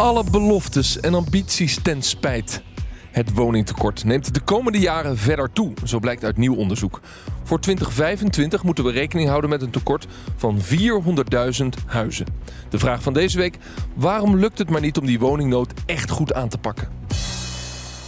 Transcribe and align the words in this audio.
Alle 0.00 0.24
beloftes 0.30 1.00
en 1.00 1.14
ambities 1.14 1.82
ten 1.82 2.02
spijt. 2.02 2.62
Het 3.10 3.34
woningtekort 3.34 4.04
neemt 4.04 4.34
de 4.34 4.40
komende 4.40 4.78
jaren 4.78 5.16
verder 5.16 5.52
toe, 5.52 5.72
zo 5.84 5.98
blijkt 5.98 6.24
uit 6.24 6.36
nieuw 6.36 6.54
onderzoek. 6.54 7.00
Voor 7.42 7.60
2025 7.60 8.62
moeten 8.62 8.84
we 8.84 8.90
rekening 8.90 9.28
houden 9.28 9.50
met 9.50 9.62
een 9.62 9.70
tekort 9.70 10.06
van 10.36 10.58
400.000 10.60 11.66
huizen. 11.86 12.26
De 12.68 12.78
vraag 12.78 13.02
van 13.02 13.12
deze 13.12 13.38
week: 13.38 13.58
waarom 13.94 14.36
lukt 14.36 14.58
het 14.58 14.70
maar 14.70 14.80
niet 14.80 14.98
om 14.98 15.06
die 15.06 15.18
woningnood 15.18 15.72
echt 15.86 16.10
goed 16.10 16.34
aan 16.34 16.48
te 16.48 16.58
pakken? 16.58 16.99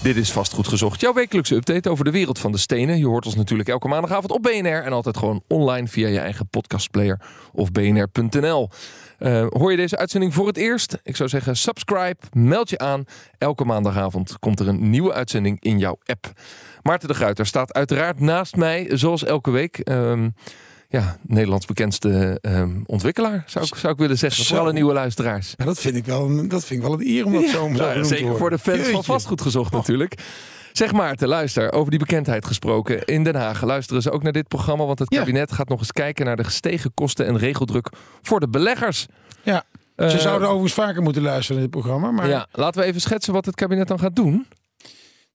Dit 0.03 0.17
is 0.17 0.33
Vastgoed 0.33 0.69
Gezocht, 0.69 1.01
jouw 1.01 1.13
wekelijkse 1.13 1.55
update 1.55 1.91
over 1.91 2.05
de 2.05 2.11
wereld 2.11 2.39
van 2.39 2.53
de 2.53 2.59
stenen. 2.59 2.99
Je 2.99 3.07
hoort 3.07 3.27
ons 3.27 3.35
natuurlijk 3.35 3.69
elke 3.69 3.89
maandagavond 3.89 4.33
op 4.33 4.43
BNR 4.43 4.83
en 4.83 4.93
altijd 4.93 5.17
gewoon 5.17 5.43
online 5.49 5.89
via 5.89 6.09
je 6.09 6.19
eigen 6.19 6.49
podcastplayer 6.49 7.21
of 7.53 7.73
bnr.nl. 7.73 8.69
Uh, 9.19 9.47
hoor 9.49 9.71
je 9.71 9.77
deze 9.77 9.97
uitzending 9.97 10.35
voor 10.35 10.47
het 10.47 10.57
eerst? 10.57 10.99
Ik 11.03 11.17
zou 11.17 11.29
zeggen 11.29 11.57
subscribe, 11.57 12.17
meld 12.33 12.71
je 12.71 12.79
aan. 12.79 13.05
Elke 13.39 13.65
maandagavond 13.65 14.39
komt 14.39 14.61
er 14.61 14.69
een 14.69 14.91
nieuwe 14.91 15.13
uitzending 15.13 15.61
in 15.61 15.79
jouw 15.79 15.99
app. 16.05 16.33
Maarten 16.83 17.09
de 17.09 17.15
Gruiter 17.15 17.47
staat 17.47 17.73
uiteraard 17.73 18.21
naast 18.21 18.57
mij, 18.57 18.89
zoals 18.91 19.25
elke 19.25 19.51
week. 19.51 19.81
Um, 19.89 20.35
ja, 20.93 21.17
Nederlands 21.23 21.67
bekendste 21.67 22.39
um, 22.43 22.83
ontwikkelaar, 22.87 23.45
zou 23.47 23.65
ik, 23.65 23.75
zou 23.75 23.93
ik 23.93 23.99
willen 23.99 24.19
zeggen. 24.19 24.45
Voor 24.45 24.59
alle 24.59 24.73
nieuwe 24.73 24.93
luisteraars. 24.93 25.55
Ja, 25.57 25.65
dat, 25.65 25.79
vind 25.79 25.97
ik 25.97 26.05
wel, 26.05 26.25
een, 26.25 26.49
dat 26.49 26.65
vind 26.65 26.83
ik 26.83 26.89
wel 26.89 27.01
een 27.01 27.07
eer 27.07 27.25
om 27.25 27.33
dat 27.33 27.43
ja, 27.43 27.51
zo, 27.51 27.69
zo 27.69 27.69
nou, 27.69 28.05
Zeker 28.05 28.37
voor 28.37 28.51
de 28.51 28.59
fans 28.59 28.77
Jeetje. 28.77 28.93
van 28.93 29.05
Vastgoed 29.05 29.41
Gezocht 29.41 29.73
oh. 29.73 29.79
natuurlijk. 29.79 30.15
Zeg 30.73 30.93
Maarten, 30.93 31.29
luister, 31.29 31.73
over 31.73 31.91
die 31.91 31.99
bekendheid 31.99 32.47
gesproken. 32.47 33.05
In 33.05 33.25
Den 33.25 33.35
Haag 33.35 33.63
luisteren 33.63 34.03
ze 34.03 34.11
ook 34.11 34.23
naar 34.23 34.33
dit 34.33 34.49
programma, 34.49 34.85
want 34.85 34.99
het 34.99 35.09
kabinet 35.09 35.53
gaat 35.53 35.69
nog 35.69 35.79
eens 35.79 35.93
kijken 35.93 36.27
naar 36.27 36.37
de 36.37 36.45
gestegen 36.45 36.95
kosten 36.95 37.27
en 37.27 37.39
regeldruk 37.39 37.89
voor 38.23 38.41
de 38.41 38.49
beleggers. 38.49 39.07
Ja, 39.43 39.65
ze 39.97 40.05
uh, 40.05 40.17
zouden 40.17 40.49
overigens 40.49 40.75
vaker 40.75 41.03
moeten 41.03 41.23
luisteren 41.23 41.61
naar 41.61 41.71
dit 41.71 41.81
programma. 41.81 42.11
Maar... 42.11 42.29
Ja, 42.29 42.47
laten 42.53 42.81
we 42.81 42.87
even 42.87 43.01
schetsen 43.01 43.33
wat 43.33 43.47
het 43.47 43.55
kabinet 43.55 43.89
dan 43.89 43.99
gaat 43.99 44.17
doen. 44.17 44.47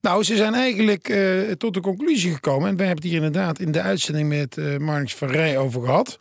Nou, 0.01 0.23
ze 0.23 0.35
zijn 0.35 0.53
eigenlijk 0.53 1.09
uh, 1.09 1.51
tot 1.51 1.73
de 1.73 1.79
conclusie 1.79 2.33
gekomen. 2.33 2.69
En 2.69 2.75
wij 2.75 2.85
hebben 2.85 3.03
het 3.03 3.13
hier 3.13 3.23
inderdaad 3.23 3.59
in 3.59 3.71
de 3.71 3.81
uitzending 3.81 4.29
met 4.29 4.57
uh, 4.57 4.77
Marnix 4.77 5.15
van 5.15 5.27
Rij 5.27 5.57
over 5.57 5.81
gehad. 5.81 6.19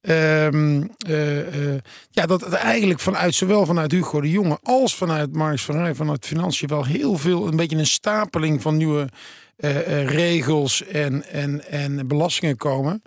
Um, 0.00 0.90
uh, 1.08 1.74
ja, 2.10 2.26
dat 2.26 2.40
het 2.40 2.52
eigenlijk 2.52 3.00
vanuit 3.00 3.34
zowel 3.34 3.66
vanuit 3.66 3.92
Hugo 3.92 4.20
de 4.20 4.30
Jonge 4.30 4.58
als 4.62 4.94
vanuit 4.94 5.32
Marnix 5.32 5.62
van 5.62 5.76
Rij, 5.76 5.94
vanuit 5.94 6.26
Financiën, 6.26 6.68
wel 6.68 6.84
heel 6.84 7.16
veel, 7.16 7.46
een 7.46 7.56
beetje 7.56 7.76
een 7.76 7.86
stapeling 7.86 8.62
van 8.62 8.76
nieuwe 8.76 9.08
regels 10.06 10.86
en, 10.86 11.28
en, 11.28 11.68
en 11.68 12.06
belastingen 12.08 12.56
komen. 12.56 13.02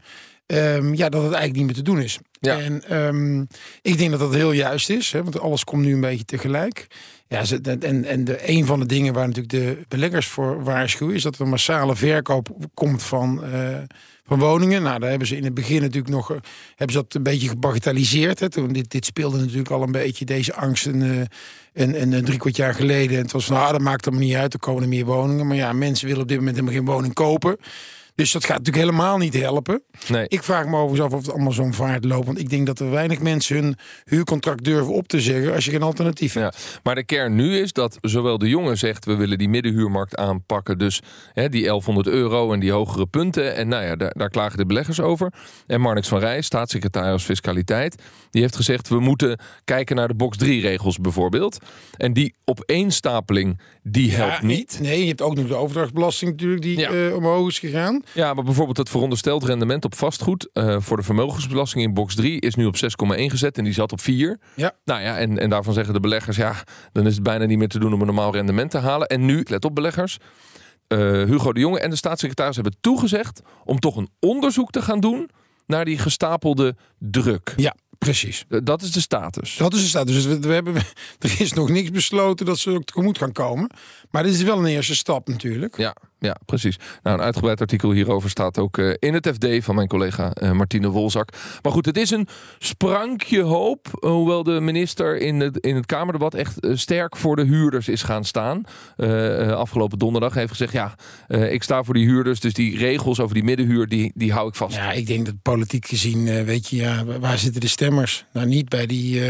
Um, 0.45 0.95
ja, 0.95 1.09
dat 1.09 1.23
het 1.23 1.33
eigenlijk 1.33 1.55
niet 1.55 1.65
meer 1.65 1.75
te 1.75 1.81
doen 1.81 1.99
is. 1.99 2.19
Ja. 2.45 2.59
En 2.59 2.97
um, 2.97 3.47
ik 3.81 3.97
denk 3.97 4.11
dat 4.11 4.19
dat 4.19 4.33
heel 4.33 4.51
juist 4.51 4.89
is, 4.89 5.11
hè, 5.11 5.23
want 5.23 5.39
alles 5.39 5.63
komt 5.63 5.83
nu 5.83 5.93
een 5.93 6.01
beetje 6.01 6.25
tegelijk. 6.25 6.87
Ja, 7.27 7.43
en, 7.79 8.05
en 8.05 8.23
de, 8.23 8.49
een 8.49 8.65
van 8.65 8.79
de 8.79 8.85
dingen 8.85 9.13
waar 9.13 9.27
natuurlijk 9.27 9.53
de 9.53 9.77
beleggers 9.87 10.27
voor 10.27 10.63
waarschuwen... 10.63 11.15
is 11.15 11.21
dat 11.21 11.35
er 11.35 11.41
een 11.41 11.49
massale 11.49 11.95
verkoop 11.95 12.49
komt 12.73 13.03
van, 13.03 13.41
uh, 13.53 13.77
van 14.25 14.39
woningen. 14.39 14.81
Nou, 14.81 14.99
daar 14.99 15.09
hebben 15.09 15.27
ze 15.27 15.37
in 15.37 15.43
het 15.43 15.53
begin 15.53 15.81
natuurlijk 15.81 16.13
nog... 16.13 16.27
hebben 16.27 16.95
ze 16.95 17.01
dat 17.01 17.13
een 17.13 17.23
beetje 17.23 17.47
gebagatelliseerd. 17.47 18.39
Hè. 18.39 18.47
Dit, 18.47 18.91
dit 18.91 19.05
speelde 19.05 19.37
natuurlijk 19.37 19.69
al 19.69 19.83
een 19.83 19.91
beetje, 19.91 20.25
deze 20.25 20.53
angsten... 20.53 21.01
Uh, 21.01 21.21
en, 21.73 21.95
en 21.95 22.25
drie 22.25 22.39
kwart 22.39 22.55
jaar 22.55 22.73
geleden. 22.73 23.17
En 23.17 23.23
het 23.23 23.31
was 23.31 23.45
van, 23.45 23.57
ah, 23.57 23.71
dat 23.71 23.81
maakt 23.81 24.05
er 24.05 24.13
niet 24.13 24.35
uit, 24.35 24.53
er 24.53 24.59
komen 24.59 24.83
er 24.83 24.89
meer 24.89 25.05
woningen. 25.05 25.47
Maar 25.47 25.57
ja, 25.57 25.73
mensen 25.73 26.07
willen 26.07 26.21
op 26.21 26.27
dit 26.27 26.37
moment 26.37 26.55
helemaal 26.55 26.75
geen 26.75 26.93
woning 26.93 27.13
kopen... 27.13 27.57
Dus 28.15 28.31
dat 28.31 28.45
gaat 28.45 28.57
natuurlijk 28.57 28.85
helemaal 28.85 29.17
niet 29.17 29.33
helpen. 29.33 29.83
Nee. 30.07 30.25
Ik 30.27 30.43
vraag 30.43 30.65
me 30.65 30.77
overigens 30.77 31.01
af 31.01 31.13
of 31.13 31.25
het 31.25 31.33
allemaal 31.33 31.51
zo'n 31.51 31.73
vaart 31.73 32.05
loopt. 32.05 32.25
Want 32.25 32.39
ik 32.39 32.49
denk 32.49 32.65
dat 32.65 32.79
er 32.79 32.91
weinig 32.91 33.19
mensen 33.19 33.55
hun 33.55 33.75
huurcontract 34.03 34.63
durven 34.63 34.93
op 34.93 35.07
te 35.07 35.21
zeggen 35.21 35.53
als 35.53 35.65
je 35.65 35.71
geen 35.71 35.81
alternatief 35.81 36.33
hebt. 36.33 36.55
Ja, 36.55 36.79
maar 36.83 36.95
de 36.95 37.03
kern 37.03 37.35
nu 37.35 37.57
is 37.57 37.73
dat 37.73 37.97
zowel 38.01 38.37
de 38.37 38.49
jongen 38.49 38.77
zegt 38.77 39.05
we 39.05 39.15
willen 39.15 39.37
die 39.37 39.49
middenhuurmarkt 39.49 40.15
aanpakken. 40.15 40.77
Dus 40.77 41.01
hè, 41.33 41.49
die 41.49 41.61
1100 41.61 42.07
euro 42.07 42.53
en 42.53 42.59
die 42.59 42.71
hogere 42.71 43.05
punten. 43.05 43.55
En 43.55 43.67
nou 43.67 43.83
ja, 43.83 43.95
daar, 43.95 44.13
daar 44.17 44.29
klagen 44.29 44.57
de 44.57 44.65
beleggers 44.65 44.99
over. 44.99 45.33
En 45.67 45.81
Marnix 45.81 46.07
van 46.07 46.19
Rij, 46.19 46.41
staatssecretaris 46.41 47.23
Fiscaliteit, 47.23 48.01
die 48.29 48.41
heeft 48.41 48.55
gezegd 48.55 48.89
we 48.89 48.99
moeten 48.99 49.39
kijken 49.63 49.95
naar 49.95 50.07
de 50.07 50.13
box 50.13 50.37
3 50.37 50.61
regels 50.61 50.97
bijvoorbeeld. 50.97 51.57
En 51.97 52.13
die 52.13 52.35
opeenstapeling, 52.45 53.59
die 53.83 54.11
helpt 54.11 54.41
niet. 54.41 54.79
Nee, 54.81 54.99
je 54.99 55.07
hebt 55.07 55.21
ook 55.21 55.35
nog 55.35 55.47
de 55.47 55.55
overdrachtsbelasting 55.55 56.31
natuurlijk 56.31 56.61
die 56.61 56.79
ja. 56.79 56.91
uh, 56.91 57.15
omhoog 57.15 57.47
is 57.47 57.59
gegaan. 57.59 58.02
Ja, 58.13 58.33
maar 58.33 58.43
bijvoorbeeld 58.43 58.77
het 58.77 58.89
verondersteld 58.89 59.43
rendement 59.43 59.85
op 59.85 59.95
vastgoed 59.95 60.49
uh, 60.53 60.75
voor 60.79 60.97
de 60.97 61.03
vermogensbelasting 61.03 61.83
in 61.83 61.93
box 61.93 62.15
3 62.15 62.39
is 62.39 62.55
nu 62.55 62.65
op 62.65 62.75
6,1 62.75 62.81
gezet 63.15 63.57
en 63.57 63.63
die 63.63 63.73
zat 63.73 63.91
op 63.91 64.01
4. 64.01 64.39
Ja. 64.55 64.71
Nou 64.85 65.01
ja, 65.01 65.17
en, 65.17 65.37
en 65.37 65.49
daarvan 65.49 65.73
zeggen 65.73 65.93
de 65.93 65.99
beleggers, 65.99 66.37
ja, 66.37 66.55
dan 66.91 67.07
is 67.07 67.13
het 67.13 67.23
bijna 67.23 67.45
niet 67.45 67.57
meer 67.57 67.67
te 67.67 67.79
doen 67.79 67.93
om 67.93 67.99
een 67.99 68.05
normaal 68.05 68.33
rendement 68.33 68.71
te 68.71 68.77
halen. 68.77 69.07
En 69.07 69.25
nu, 69.25 69.45
let 69.49 69.65
op 69.65 69.75
beleggers, 69.75 70.17
uh, 70.87 70.99
Hugo 70.99 71.53
de 71.53 71.59
Jonge 71.59 71.79
en 71.79 71.89
de 71.89 71.95
staatssecretaris 71.95 72.55
hebben 72.55 72.75
toegezegd 72.81 73.41
om 73.63 73.79
toch 73.79 73.95
een 73.95 74.09
onderzoek 74.19 74.71
te 74.71 74.81
gaan 74.81 74.99
doen 74.99 75.29
naar 75.65 75.85
die 75.85 75.97
gestapelde 75.97 76.75
druk. 76.97 77.53
Ja. 77.55 77.75
Precies. 78.03 78.45
Dat 78.47 78.81
is 78.81 78.91
de 78.91 79.01
status. 79.01 79.55
Dat 79.55 79.73
is 79.73 79.81
de 79.81 79.87
status. 79.87 80.13
Dus 80.13 80.25
we, 80.25 80.39
we, 80.39 80.53
hebben, 80.53 80.75
er 81.19 81.41
is 81.41 81.53
nog 81.53 81.69
niks 81.69 81.91
besloten 81.91 82.45
dat 82.45 82.59
ze 82.59 82.69
ook 82.69 82.83
tegemoet 82.83 83.17
gaan 83.17 83.31
komen. 83.31 83.69
Maar 84.13 84.23
dit 84.23 84.33
is 84.33 84.43
wel 84.43 84.57
een 84.57 84.65
eerste 84.65 84.95
stap 84.95 85.27
natuurlijk. 85.27 85.77
Ja, 85.77 85.95
ja 86.19 86.37
precies. 86.45 86.79
Nou, 87.03 87.17
een 87.17 87.23
uitgebreid 87.23 87.61
artikel 87.61 87.91
hierover 87.91 88.29
staat 88.29 88.57
ook 88.57 88.77
uh, 88.77 88.93
in 88.99 89.13
het 89.13 89.27
FD 89.27 89.63
van 89.63 89.75
mijn 89.75 89.87
collega 89.87 90.31
uh, 90.41 90.51
Martine 90.51 90.89
Wolzak. 90.89 91.29
Maar 91.61 91.71
goed, 91.71 91.85
het 91.85 91.97
is 91.97 92.09
een 92.09 92.27
sprankje 92.59 93.41
hoop. 93.41 93.87
Hoewel 93.99 94.43
de 94.43 94.59
minister 94.59 95.17
in 95.17 95.39
het, 95.39 95.57
in 95.57 95.75
het 95.75 95.85
Kamerdebat 95.85 96.33
echt 96.33 96.57
sterk 96.73 97.17
voor 97.17 97.35
de 97.35 97.43
huurders 97.43 97.87
is 97.87 98.03
gaan 98.03 98.25
staan. 98.25 98.63
afgelopen 99.55 99.99
donderdag 99.99 100.33
heeft 100.33 100.51
gezegd: 100.51 100.73
ja, 100.73 100.95
ik 101.27 101.63
sta 101.63 101.83
voor 101.83 101.93
die 101.93 102.05
huurders. 102.05 102.39
Dus 102.39 102.53
die 102.53 102.77
regels 102.77 103.19
over 103.19 103.33
die 103.33 103.43
middenhuur, 103.43 103.87
die, 103.87 104.11
die 104.15 104.31
hou 104.31 104.47
ik 104.47 104.55
vast. 104.55 104.75
Ja, 104.75 104.91
ik 104.91 105.07
denk 105.07 105.25
dat 105.25 105.41
politiek 105.41 105.87
gezien, 105.87 106.45
weet 106.45 106.67
je, 106.67 106.75
ja, 106.75 107.05
waar 107.05 107.37
zitten 107.37 107.61
de 107.61 107.67
stemmers? 107.67 108.25
Nou, 108.33 108.47
niet 108.47 108.69
bij 108.69 108.85
die 108.85 109.21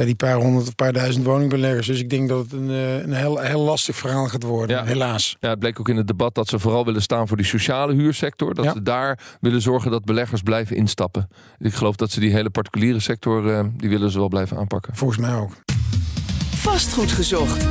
bij 0.00 0.08
die 0.08 0.18
paar 0.18 0.34
honderd 0.34 0.68
of 0.68 0.74
paar 0.74 0.92
duizend 0.92 1.24
woningbeleggers. 1.24 1.86
Dus 1.86 2.00
ik 2.00 2.10
denk 2.10 2.28
dat 2.28 2.38
het 2.38 2.52
een, 2.52 2.68
een 2.68 3.12
heel, 3.12 3.38
heel 3.38 3.60
lastig 3.60 3.96
verhaal 3.96 4.28
gaat 4.28 4.42
worden, 4.42 4.76
ja. 4.76 4.84
helaas. 4.84 5.36
Ja, 5.40 5.48
het 5.48 5.58
bleek 5.58 5.80
ook 5.80 5.88
in 5.88 5.96
het 5.96 6.06
debat 6.06 6.34
dat 6.34 6.48
ze 6.48 6.58
vooral 6.58 6.84
willen 6.84 7.02
staan 7.02 7.28
voor 7.28 7.36
die 7.36 7.46
sociale 7.46 7.94
huursector. 7.94 8.54
Dat 8.54 8.64
ja. 8.64 8.72
ze 8.72 8.82
daar 8.82 9.18
willen 9.40 9.62
zorgen 9.62 9.90
dat 9.90 10.04
beleggers 10.04 10.42
blijven 10.42 10.76
instappen. 10.76 11.28
Ik 11.58 11.74
geloof 11.74 11.96
dat 11.96 12.10
ze 12.10 12.20
die 12.20 12.32
hele 12.32 12.50
particuliere 12.50 13.00
sector, 13.00 13.46
uh, 13.46 13.64
die 13.76 13.88
willen 13.88 14.10
ze 14.10 14.18
wel 14.18 14.28
blijven 14.28 14.56
aanpakken. 14.56 14.96
Volgens 14.96 15.20
mij 15.20 15.34
ook. 15.34 15.52
Vastgoed 16.54 17.12
gezocht. 17.12 17.66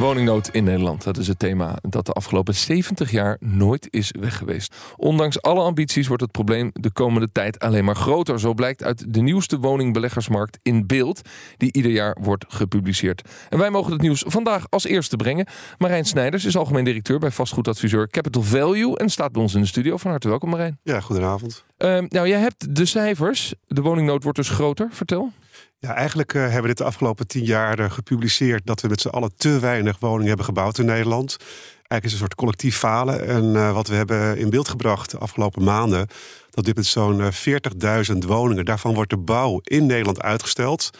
Woningnood 0.00 0.48
in 0.48 0.64
Nederland. 0.64 1.04
Dat 1.04 1.16
is 1.16 1.28
het 1.28 1.38
thema 1.38 1.78
dat 1.80 2.06
de 2.06 2.12
afgelopen 2.12 2.54
70 2.54 3.10
jaar 3.10 3.36
nooit 3.40 3.88
is 3.90 4.14
weg 4.20 4.36
geweest. 4.36 4.74
Ondanks 4.96 5.42
alle 5.42 5.60
ambities 5.60 6.06
wordt 6.06 6.22
het 6.22 6.32
probleem 6.32 6.70
de 6.72 6.90
komende 6.90 7.28
tijd 7.32 7.58
alleen 7.58 7.84
maar 7.84 7.96
groter. 7.96 8.40
Zo 8.40 8.54
blijkt 8.54 8.82
uit 8.82 9.14
de 9.14 9.20
nieuwste 9.20 9.58
woningbeleggersmarkt 9.58 10.58
in 10.62 10.86
beeld, 10.86 11.20
die 11.56 11.72
ieder 11.72 11.90
jaar 11.90 12.16
wordt 12.20 12.44
gepubliceerd. 12.48 13.28
En 13.48 13.58
wij 13.58 13.70
mogen 13.70 13.92
het 13.92 14.00
nieuws 14.00 14.24
vandaag 14.26 14.66
als 14.68 14.84
eerste 14.84 15.16
brengen. 15.16 15.46
Marijn 15.78 16.04
Snijders 16.04 16.44
is 16.44 16.56
algemeen 16.56 16.84
directeur 16.84 17.18
bij 17.18 17.30
vastgoedadviseur 17.30 18.08
Capital 18.08 18.42
Value 18.42 18.96
en 18.98 19.08
staat 19.08 19.32
bij 19.32 19.42
ons 19.42 19.54
in 19.54 19.60
de 19.60 19.66
studio. 19.66 19.96
Van 19.96 20.10
harte 20.10 20.28
welkom, 20.28 20.50
Marijn. 20.50 20.78
Ja, 20.82 21.00
goedenavond. 21.00 21.64
Uh, 21.78 21.98
nou, 22.08 22.28
jij 22.28 22.40
hebt 22.40 22.76
de 22.76 22.84
cijfers. 22.84 23.54
De 23.66 23.82
woningnood 23.82 24.22
wordt 24.22 24.38
dus 24.38 24.48
groter. 24.48 24.88
Vertel. 24.90 25.32
Ja, 25.82 25.94
eigenlijk 25.94 26.34
uh, 26.34 26.42
hebben 26.42 26.60
we 26.60 26.66
dit 26.66 26.78
de 26.78 26.84
afgelopen 26.84 27.26
tien 27.26 27.44
jaar 27.44 27.80
uh, 27.80 27.90
gepubliceerd 27.90 28.66
dat 28.66 28.80
we 28.80 28.88
met 28.88 29.00
z'n 29.00 29.08
allen 29.08 29.32
te 29.36 29.58
weinig 29.58 29.98
woningen 29.98 30.28
hebben 30.28 30.44
gebouwd 30.44 30.78
in 30.78 30.84
Nederland. 30.84 31.36
Eigenlijk 31.74 32.04
is 32.04 32.12
een 32.12 32.18
soort 32.18 32.34
collectief 32.34 32.76
falen. 32.76 33.26
En 33.26 33.44
uh, 33.44 33.72
wat 33.72 33.88
we 33.88 33.94
hebben 33.94 34.38
in 34.38 34.50
beeld 34.50 34.68
gebracht 34.68 35.10
de 35.10 35.18
afgelopen 35.18 35.64
maanden, 35.64 36.06
dat 36.50 36.64
dit 36.64 36.76
met 36.76 36.86
zo'n 36.86 37.22
40.000 38.12 38.18
woningen, 38.26 38.64
daarvan 38.64 38.94
wordt 38.94 39.10
de 39.10 39.16
bouw 39.16 39.60
in 39.62 39.86
Nederland 39.86 40.22
uitgesteld. 40.22 40.90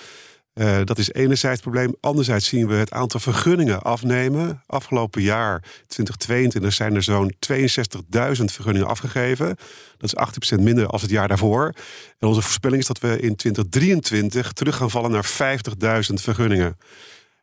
Uh, 0.55 0.81
dat 0.85 0.99
is 0.99 1.13
enerzijds 1.13 1.61
het 1.63 1.71
probleem. 1.71 1.95
Anderzijds 2.01 2.47
zien 2.47 2.67
we 2.67 2.75
het 2.75 2.93
aantal 2.93 3.21
vergunningen 3.21 3.83
afnemen. 3.83 4.63
Afgelopen 4.67 5.23
jaar, 5.23 5.61
2022, 5.87 6.73
zijn 6.73 6.95
er 6.95 7.03
zo'n 7.03 7.35
62.000 7.53 8.45
vergunningen 8.45 8.89
afgegeven. 8.89 9.57
Dat 9.99 10.15
is 10.15 10.59
18% 10.59 10.63
minder 10.63 10.87
als 10.87 11.03
het 11.03 11.11
jaar 11.11 11.29
daarvoor. 11.29 11.75
En 12.19 12.29
onze 12.29 12.43
voorspelling 12.43 12.81
is 12.81 12.87
dat 12.87 12.99
we 12.99 13.21
in 13.21 13.37
2023 13.37 14.53
terug 14.53 14.77
gaan 14.77 14.91
vallen 14.91 15.11
naar 15.11 15.27
50.000 15.27 16.15
vergunningen. 16.15 16.77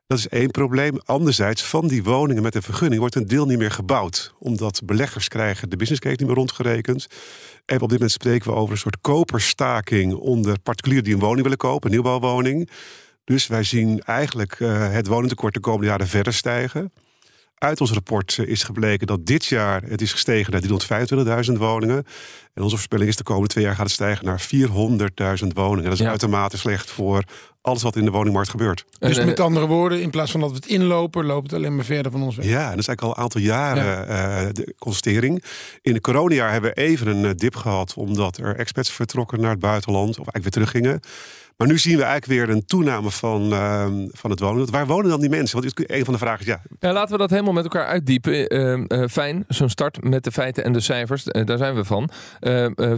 Dat 0.08 0.18
is 0.18 0.28
één 0.28 0.52
probleem. 0.52 1.00
Anderzijds, 1.06 1.64
van 1.64 1.88
die 1.88 2.04
woningen 2.04 2.44
met 2.44 2.56
een 2.56 2.62
vergunning 2.62 3.00
wordt 3.00 3.16
een 3.16 3.28
deel 3.28 3.46
niet 3.46 3.58
meer 3.58 3.72
gebouwd. 3.72 4.34
Omdat 4.40 4.82
beleggers 4.86 5.28
krijgen 5.28 5.70
de 5.70 5.76
business 5.76 6.02
case 6.02 6.16
niet 6.16 6.28
meer 6.28 6.36
rondgerekend. 6.36 7.08
En 7.66 7.76
op 7.82 7.90
dit 7.90 7.92
moment 7.92 8.12
spreken 8.12 8.52
we 8.52 8.58
over 8.58 8.72
een 8.72 8.78
soort 8.78 9.02
koperstaking 9.02 10.14
onder 10.14 10.60
particulieren 10.60 11.06
die 11.06 11.14
een 11.14 11.20
woning 11.20 11.42
willen 11.42 11.58
kopen, 11.58 11.86
een 11.86 11.92
nieuwbouwwoning. 11.92 12.70
Dus 13.24 13.48
wij 13.48 13.64
zien 13.64 14.02
eigenlijk 14.02 14.60
uh, 14.60 14.92
het 14.92 15.08
woningtekort 15.08 15.54
de 15.54 15.60
komende 15.60 15.88
jaren 15.88 16.08
verder 16.08 16.34
stijgen. 16.34 16.92
Uit 17.58 17.82
ons 17.82 17.92
rapport 17.92 18.38
eh, 18.40 18.48
is 18.48 18.64
gebleken 18.64 19.08
dat 19.08 19.26
dit 19.26 19.46
jaar 19.46 19.82
het 19.84 20.02
is 20.02 20.12
gestegen 20.12 20.54
naar 20.54 21.44
325.000 21.46 21.54
woningen. 21.54 22.06
En 22.54 22.64
onze 22.64 22.76
voorspelling 22.76 23.10
is 23.10 23.16
de 23.16 23.24
komende 23.24 23.48
twee 23.48 23.64
jaar 23.64 23.76
gaat 23.76 23.84
het 23.84 23.94
stijgen 23.94 24.26
naar 24.26 24.48
400.000 25.42 25.48
woningen. 25.54 25.90
Dat 25.90 26.00
is 26.00 26.06
uitermate 26.06 26.58
slecht 26.58 26.90
voor 26.90 27.24
alles 27.62 27.82
wat 27.82 27.96
in 27.96 28.06
de 28.06 28.12
woningmarkt 28.12 28.50
gebeurt. 28.50 28.86
Dus 29.00 29.26
met 29.26 29.40
andere 29.40 29.66
woorden, 29.66 30.02
in 30.02 30.10
plaats 30.10 30.32
van 30.32 30.40
dat 30.40 30.50
we 30.50 30.56
het 30.56 30.66
inlopen, 30.66 31.26
loopt 31.26 31.52
het 31.52 31.60
alleen 31.60 31.76
maar 31.76 31.86
verder 31.86 32.12
van 32.12 32.22
ons 32.22 32.36
weg. 32.36 32.46
Ja, 32.46 32.64
en 32.64 32.70
dat 32.70 32.80
is 32.80 32.88
eigenlijk 32.88 33.02
al 33.02 33.10
een 33.10 33.24
aantal 33.24 33.42
jaren 33.42 34.10
uh, 34.10 34.54
de 34.54 34.76
constatering. 34.80 35.44
In 35.82 35.94
het 35.94 36.02
coronajaar 36.02 36.52
hebben 36.52 36.70
we 36.74 36.82
even 36.82 37.08
een 37.08 37.38
dip 37.38 37.56
gehad, 37.56 37.94
omdat 37.94 38.38
er 38.38 38.56
expats 38.56 38.92
vertrokken 38.92 39.42
naar 39.42 39.52
het 39.52 39.60
buitenland, 39.60 40.10
of 40.20 40.28
eigenlijk 40.28 40.44
weer 40.44 40.66
teruggingen. 40.66 41.00
Maar 41.58 41.68
nu 41.68 41.78
zien 41.78 41.98
we 41.98 42.04
eigenlijk 42.04 42.48
weer 42.48 42.56
een 42.56 42.66
toename 42.66 43.12
van, 43.12 43.54
uh, 43.54 43.88
van 44.12 44.30
het 44.30 44.40
wonen. 44.40 44.72
Waar 44.72 44.88
wonen 44.88 45.10
dan 45.10 45.20
die 45.20 45.30
mensen? 45.30 45.62
Want 45.62 45.90
een 45.90 46.06
van 46.06 46.14
de 46.14 46.20
vragen 46.20 46.40
is 46.40 46.46
ja. 46.46 46.62
ja 46.80 46.94
laten 46.94 47.12
we 47.12 47.18
dat 47.18 47.30
helemaal 47.30 47.54
met 47.54 47.64
elkaar 47.64 47.86
uitdiepen. 47.86 48.56
Uh, 48.56 49.08
fijn, 49.08 49.46
zo'n 49.48 49.70
start 49.70 50.04
met 50.04 50.24
de 50.24 50.32
feiten 50.32 50.64
en 50.64 50.74
de 50.74 50.80
cijfers. 50.80 51.28
Eh, 51.28 51.46
daar 51.46 51.58
zijn 51.58 51.76
we 51.76 51.84
van. 51.86 52.10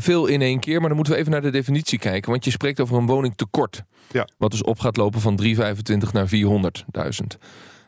veel 0.02 0.26
in 0.26 0.42
één 0.42 0.60
keer, 0.60 0.80
maar 0.80 0.88
dan 0.88 0.96
moeten 0.96 1.14
we 1.14 1.20
even 1.20 1.32
naar 1.32 1.42
de 1.42 1.50
definitie 1.50 2.00
kijken. 2.00 2.32
Want 2.32 2.46
je 2.46 2.52
spreekt 2.52 2.80
over 2.80 2.98
een 2.98 3.06
woningtekort. 3.06 3.84
Ja. 4.12 4.28
Wat 4.38 4.52
dus 4.52 4.64
op 4.64 4.80
gaat 4.80 4.98
lopen 4.98 5.22
van 5.22 5.36
325 5.36 6.14
naar 6.14 6.28
400.000. 6.28 7.38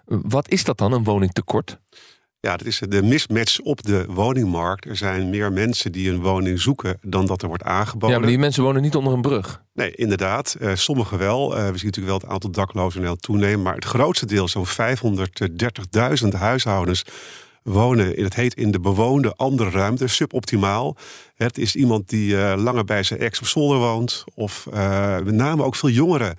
Wat 0.05 0.49
is 0.49 0.63
dat 0.63 0.77
dan, 0.77 0.91
een 0.91 1.03
woningtekort? 1.03 1.79
Ja, 2.41 2.57
dat 2.57 2.67
is 2.67 2.81
de 2.87 3.03
mismatch 3.03 3.59
op 3.59 3.83
de 3.83 4.05
woningmarkt. 4.07 4.85
Er 4.85 4.95
zijn 4.95 5.29
meer 5.29 5.51
mensen 5.51 5.91
die 5.91 6.09
een 6.09 6.21
woning 6.21 6.59
zoeken 6.59 6.97
dan 7.01 7.25
dat 7.25 7.41
er 7.41 7.47
wordt 7.47 7.63
aangeboden. 7.63 8.09
Ja, 8.09 8.19
maar 8.19 8.27
die 8.27 8.37
mensen 8.37 8.63
wonen 8.63 8.81
niet 8.81 8.95
onder 8.95 9.13
een 9.13 9.21
brug. 9.21 9.63
Nee, 9.73 9.91
inderdaad. 9.91 10.57
Uh, 10.61 10.75
sommigen 10.75 11.17
wel. 11.17 11.51
Uh, 11.51 11.57
we 11.57 11.77
zien 11.77 11.85
natuurlijk 11.85 12.05
wel 12.05 12.17
het 12.17 12.25
aantal 12.25 12.51
daklozen 12.51 13.19
toenemen. 13.19 13.61
Maar 13.61 13.75
het 13.75 13.85
grootste 13.85 14.25
deel, 14.25 14.47
zo'n 14.47 14.67
530.000 16.23 16.27
huishoudens, 16.37 17.03
wonen 17.63 18.17
in 18.17 18.23
het 18.23 18.35
heet 18.35 18.53
in 18.53 18.71
de 18.71 18.79
bewoonde 18.79 19.35
andere 19.35 19.69
ruimte, 19.69 20.07
suboptimaal. 20.07 20.97
Het 21.35 21.57
is 21.57 21.75
iemand 21.75 22.09
die 22.09 22.33
uh, 22.33 22.53
langer 22.57 22.83
bij 22.83 23.03
zijn 23.03 23.19
ex 23.19 23.39
op 23.39 23.47
zolder 23.47 23.77
woont. 23.77 24.23
Of 24.35 24.67
met 25.23 25.33
name 25.33 25.63
ook 25.63 25.75
veel 25.75 25.89
jongeren 25.89 26.35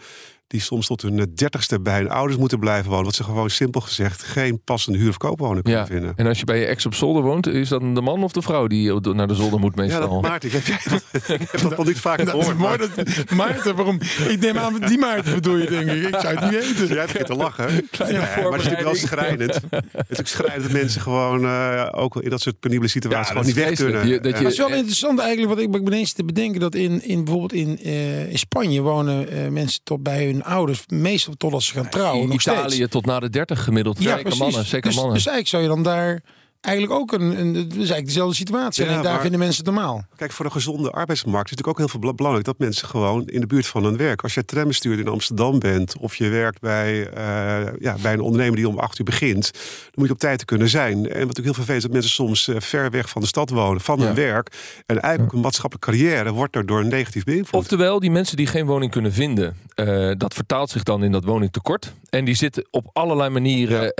die 0.52 0.60
soms 0.60 0.86
tot 0.86 1.02
hun 1.02 1.32
dertigste 1.34 1.80
bij 1.80 1.98
hun 1.98 2.10
ouders 2.10 2.38
moeten 2.38 2.58
blijven 2.58 2.90
wonen. 2.90 3.04
Wat 3.04 3.14
ze 3.14 3.24
gewoon 3.24 3.50
simpel 3.50 3.80
gezegd 3.80 4.22
geen 4.22 4.62
passende 4.64 4.98
huur- 4.98 5.08
of 5.08 5.16
koopwoning 5.16 5.62
kunnen 5.62 5.80
ja. 5.80 5.86
vinden. 5.86 6.12
En 6.16 6.26
als 6.26 6.38
je 6.38 6.44
bij 6.44 6.58
je 6.58 6.66
ex 6.66 6.86
op 6.86 6.94
zolder 6.94 7.22
woont, 7.22 7.46
is 7.46 7.68
dat 7.68 7.80
de 7.80 8.00
man 8.00 8.22
of 8.22 8.32
de 8.32 8.42
vrouw 8.42 8.66
die 8.66 9.00
naar 9.00 9.28
de 9.28 9.34
zolder 9.34 9.60
moet 9.60 9.76
meestal? 9.76 10.00
Ja, 10.00 10.08
dat 10.08 10.22
Maarten. 10.22 10.48
Ik 10.48 10.64
heb, 10.64 10.92
ik 11.40 11.50
heb 11.50 11.60
dat 11.60 11.76
nog 11.76 11.86
niet 11.86 12.00
vaak 12.00 12.20
gehoord. 12.20 12.46
Dat 12.46 12.54
is 12.54 12.60
mooi 12.60 12.78
dat, 12.78 13.30
Maarten, 13.30 13.76
waarom? 13.76 14.00
Ik 14.28 14.40
neem 14.40 14.58
aan, 14.58 14.80
die 14.86 14.98
Maarten 14.98 15.34
bedoel 15.34 15.56
je 15.56 15.66
denk 15.66 15.90
ik. 15.90 16.02
Ik 16.02 16.20
zou 16.20 16.34
het 16.34 16.50
niet 16.50 16.76
weten. 16.76 16.94
Jij 16.94 17.06
hebt 17.12 17.26
te 17.26 17.34
lachen. 17.34 17.70
Ja, 18.12 18.18
maar 18.18 18.28
het 18.28 18.44
is 18.44 18.68
natuurlijk 18.68 18.82
wel 18.82 18.94
schrijnend. 18.94 19.60
Het 20.06 20.22
is 20.22 20.30
schrijnend 20.30 20.62
dat 20.62 20.72
mensen 20.72 21.00
gewoon 21.00 21.44
uh, 21.44 21.88
ook 21.90 22.16
in 22.16 22.30
dat 22.30 22.40
soort 22.40 22.60
penibele 22.60 22.88
situaties 22.88 23.28
gewoon 23.28 23.46
niet 23.46 23.54
weg 23.54 23.74
kunnen. 23.74 24.08
Je, 24.08 24.20
dat 24.20 24.38
je, 24.38 24.44
het 24.44 24.52
is 24.52 24.58
wel 24.58 24.68
interessant 24.68 25.18
eigenlijk, 25.18 25.48
wat 25.48 25.58
ik 25.58 25.70
ben 25.70 25.86
ineens 25.86 26.12
te 26.12 26.24
bedenken, 26.24 26.60
dat 26.60 26.74
in, 26.74 27.04
in 27.04 27.24
bijvoorbeeld 27.24 27.52
in, 27.52 27.78
uh, 27.88 28.30
in 28.30 28.38
Spanje 28.38 28.80
wonen 28.80 29.32
uh, 29.32 29.48
mensen 29.48 29.80
tot 29.84 30.02
bij 30.02 30.24
hun 30.24 30.41
ouders, 30.44 30.84
meestal 30.86 31.34
totdat 31.34 31.62
ze 31.62 31.72
gaan 31.72 31.88
trouwen. 31.88 32.22
In 32.22 32.32
Italië 32.32 32.88
tot 32.88 33.06
na 33.06 33.20
de 33.20 33.30
30 33.30 33.64
gemiddeld. 33.64 34.02
Ja, 34.02 34.16
zeker 34.16 34.36
mannen, 34.36 34.64
zeker 34.64 34.88
dus, 34.88 34.94
mannen. 34.94 35.14
Dus 35.14 35.26
eigenlijk 35.26 35.48
zou 35.48 35.62
je 35.62 35.68
dan 35.68 35.82
daar 35.82 36.22
eigenlijk 36.62 37.00
ook 37.00 37.12
een, 37.12 37.38
een, 37.40 37.56
is 37.56 37.76
eigenlijk 37.76 38.06
dezelfde 38.06 38.34
situatie. 38.34 38.84
Ja, 38.84 38.96
en 38.96 39.02
daar 39.02 39.20
vinden 39.20 39.38
mensen 39.38 39.64
het 39.64 39.74
normaal. 39.74 40.04
Kijk, 40.16 40.32
voor 40.32 40.44
een 40.44 40.52
gezonde 40.52 40.90
arbeidsmarkt 40.90 41.50
is 41.50 41.56
het 41.56 41.66
natuurlijk 41.66 41.68
ook 41.68 42.00
heel 42.00 42.00
veel 42.00 42.14
belangrijk 42.14 42.46
dat 42.46 42.58
mensen 42.58 42.88
gewoon 42.88 43.26
in 43.26 43.40
de 43.40 43.46
buurt 43.46 43.66
van 43.66 43.84
hun 43.84 43.96
werk. 43.96 44.22
Als 44.22 44.34
je 44.34 44.44
trambestuurder 44.44 45.06
in 45.06 45.12
Amsterdam 45.12 45.58
bent 45.58 45.96
of 45.98 46.14
je 46.14 46.28
werkt 46.28 46.60
bij, 46.60 46.98
uh, 46.98 47.72
ja, 47.78 47.96
bij 48.02 48.12
een 48.12 48.20
ondernemer 48.20 48.56
die 48.56 48.68
om 48.68 48.78
acht 48.78 48.98
uur 48.98 49.04
begint, 49.04 49.50
dan 49.52 49.92
moet 49.94 50.06
je 50.06 50.12
op 50.12 50.18
tijd 50.18 50.38
te 50.38 50.44
kunnen 50.44 50.68
zijn. 50.68 50.94
En 50.94 51.02
wat 51.02 51.12
natuurlijk 51.12 51.36
heel 51.36 51.54
vervelend 51.54 51.76
is 51.76 51.82
dat 51.82 51.92
mensen 51.92 52.10
soms 52.10 52.48
uh, 52.48 52.56
ver 52.58 52.90
weg 52.90 53.08
van 53.08 53.20
de 53.20 53.28
stad 53.28 53.50
wonen, 53.50 53.80
van 53.80 54.00
hun 54.00 54.14
werk. 54.14 54.56
En 54.86 55.00
eigenlijk 55.00 55.32
een 55.34 55.40
maatschappelijke 55.40 55.90
carrière 55.90 56.32
wordt 56.32 56.52
daardoor 56.52 56.84
negatief 56.84 57.24
beïnvloed. 57.24 57.60
Oftewel, 57.60 58.00
die 58.00 58.10
mensen 58.10 58.36
die 58.36 58.46
geen 58.46 58.66
woning 58.66 58.90
kunnen 58.90 59.12
vinden, 59.12 59.56
uh, 59.76 60.12
dat 60.16 60.34
vertaalt 60.34 60.70
zich 60.70 60.82
dan 60.82 61.04
in 61.04 61.12
dat 61.12 61.24
woningtekort. 61.24 61.92
En 62.10 62.24
die 62.24 62.34
zitten 62.34 62.66
op 62.70 62.90
allerlei 62.92 63.30
manieren, 63.30 63.92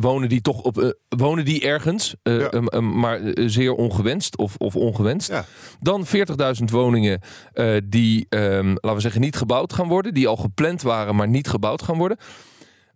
wonen 0.00 0.28
die 0.28 0.40
toch 0.40 0.60
op, 0.62 0.96
wonen 1.08 1.44
die 1.44 1.62
ergens 1.62 1.91
uh, 2.22 2.78
maar 2.78 3.20
eh, 3.20 3.48
zeer 3.48 3.74
ongewenst 3.74 4.36
of, 4.36 4.56
of 4.56 4.76
ongewenst. 4.76 5.28
Ja. 5.28 5.44
Dan 5.80 6.06
40.000 6.06 6.64
woningen 6.64 7.20
uh, 7.54 7.76
die, 7.84 8.26
um, 8.28 8.68
laten 8.68 8.94
we 8.94 9.00
zeggen, 9.00 9.20
niet 9.20 9.36
gebouwd 9.36 9.72
gaan 9.72 9.88
worden. 9.88 10.14
Die 10.14 10.28
al 10.28 10.36
gepland 10.36 10.82
waren, 10.82 11.16
maar 11.16 11.28
niet 11.28 11.48
gebouwd 11.48 11.82
gaan 11.82 11.96
worden. 11.96 12.18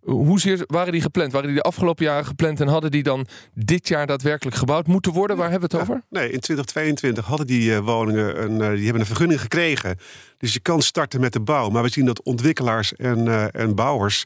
Hoezeer 0.01 0.63
waren 0.67 0.91
die 0.91 1.01
gepland? 1.01 1.31
Waren 1.31 1.47
die 1.47 1.57
de 1.57 1.63
afgelopen 1.63 2.05
jaren 2.05 2.25
gepland 2.25 2.61
en 2.61 2.67
hadden 2.67 2.91
die 2.91 3.03
dan 3.03 3.27
dit 3.53 3.87
jaar 3.87 4.07
daadwerkelijk 4.07 4.55
gebouwd 4.55 4.87
moeten 4.87 5.11
worden? 5.11 5.37
Waar 5.37 5.51
hebben 5.51 5.69
we 5.69 5.77
het 5.77 5.87
over? 5.87 6.03
Nee, 6.09 6.31
in 6.31 6.39
2022 6.39 7.25
hadden 7.25 7.47
die 7.47 7.69
uh, 7.69 7.79
woningen 7.79 8.43
een, 8.43 8.51
uh, 8.51 8.69
die 8.69 8.83
hebben 8.83 8.99
een 8.99 9.05
vergunning 9.05 9.41
gekregen. 9.41 9.97
Dus 10.37 10.53
je 10.53 10.59
kan 10.59 10.81
starten 10.81 11.19
met 11.19 11.33
de 11.33 11.39
bouw. 11.39 11.69
Maar 11.69 11.83
we 11.83 11.89
zien 11.89 12.05
dat 12.05 12.23
ontwikkelaars 12.23 12.95
en, 12.95 13.25
uh, 13.25 13.55
en 13.55 13.75
bouwers 13.75 14.23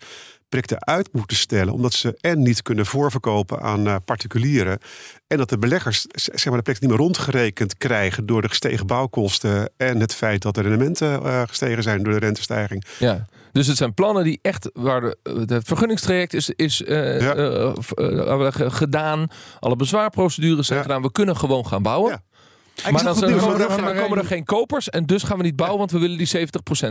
projecten 0.52 0.86
uit 0.86 1.10
moeten 1.12 1.38
stellen, 1.38 1.74
omdat 1.74 1.94
ze 1.94 2.18
en 2.22 2.42
niet 2.42 2.62
kunnen 2.62 2.86
voorverkopen 2.86 3.62
aan 3.62 3.88
uh, 3.88 3.96
particulieren. 4.06 4.80
En 5.28 5.38
dat 5.38 5.50
de 5.50 5.58
beleggers 5.58 6.06
zeg 6.12 6.46
maar, 6.46 6.56
de 6.56 6.62
projecten 6.62 6.88
niet 6.88 6.98
meer 6.98 7.06
rondgerekend 7.06 7.78
krijgen 7.78 8.26
door 8.26 8.42
de 8.42 8.48
gestegen 8.48 8.88
bouwkosten 8.88 9.70
en 9.78 10.00
het 10.00 10.16
feit 10.16 10.42
dat 10.42 10.56
de 10.56 10.62
rendementen 10.62 11.22
uh, 11.22 11.42
gestegen 11.48 11.84
zijn 11.84 12.04
door 12.04 12.14
de 12.14 12.20
rentestijging. 12.20 12.86
Ja. 13.00 13.26
Dus 13.52 13.68
het 13.68 13.78
zijn 13.78 13.94
plannen 13.94 14.24
die 14.24 14.40
echt, 14.42 14.70
waar 14.74 15.02
de, 15.02 15.18
het 15.46 15.68
vergunningstraject 15.68 16.34
is, 16.34 16.50
is 16.50 16.82
uh, 16.82 17.22
ja. 17.22 17.36
uh, 17.36 18.52
gedaan. 18.52 19.28
Alle 19.60 19.76
bezwaarprocedures 19.76 20.68
zijn 20.68 20.80
ja. 20.80 20.86
gedaan. 20.86 21.02
We 21.02 21.12
kunnen 21.12 21.38
gewoon 21.38 21.68
gaan 21.68 21.84
bouwen. 21.84 22.12
Ja. 22.12 22.31
Maar 22.90 23.04
dan, 23.04 23.20
komen, 23.20 23.86
er, 23.86 24.02
komen 24.02 24.18
er 24.18 24.26
geen 24.26 24.44
kopers 24.44 24.90
en 24.90 25.06
dus 25.06 25.24
gaan 25.24 25.38
we 25.38 25.44
niet 25.44 25.56
bouwen, 25.56 25.80
want 25.80 25.92
we 25.92 26.00
willen 26.00 26.18
die 26.18 26.28
70% 26.28 26.32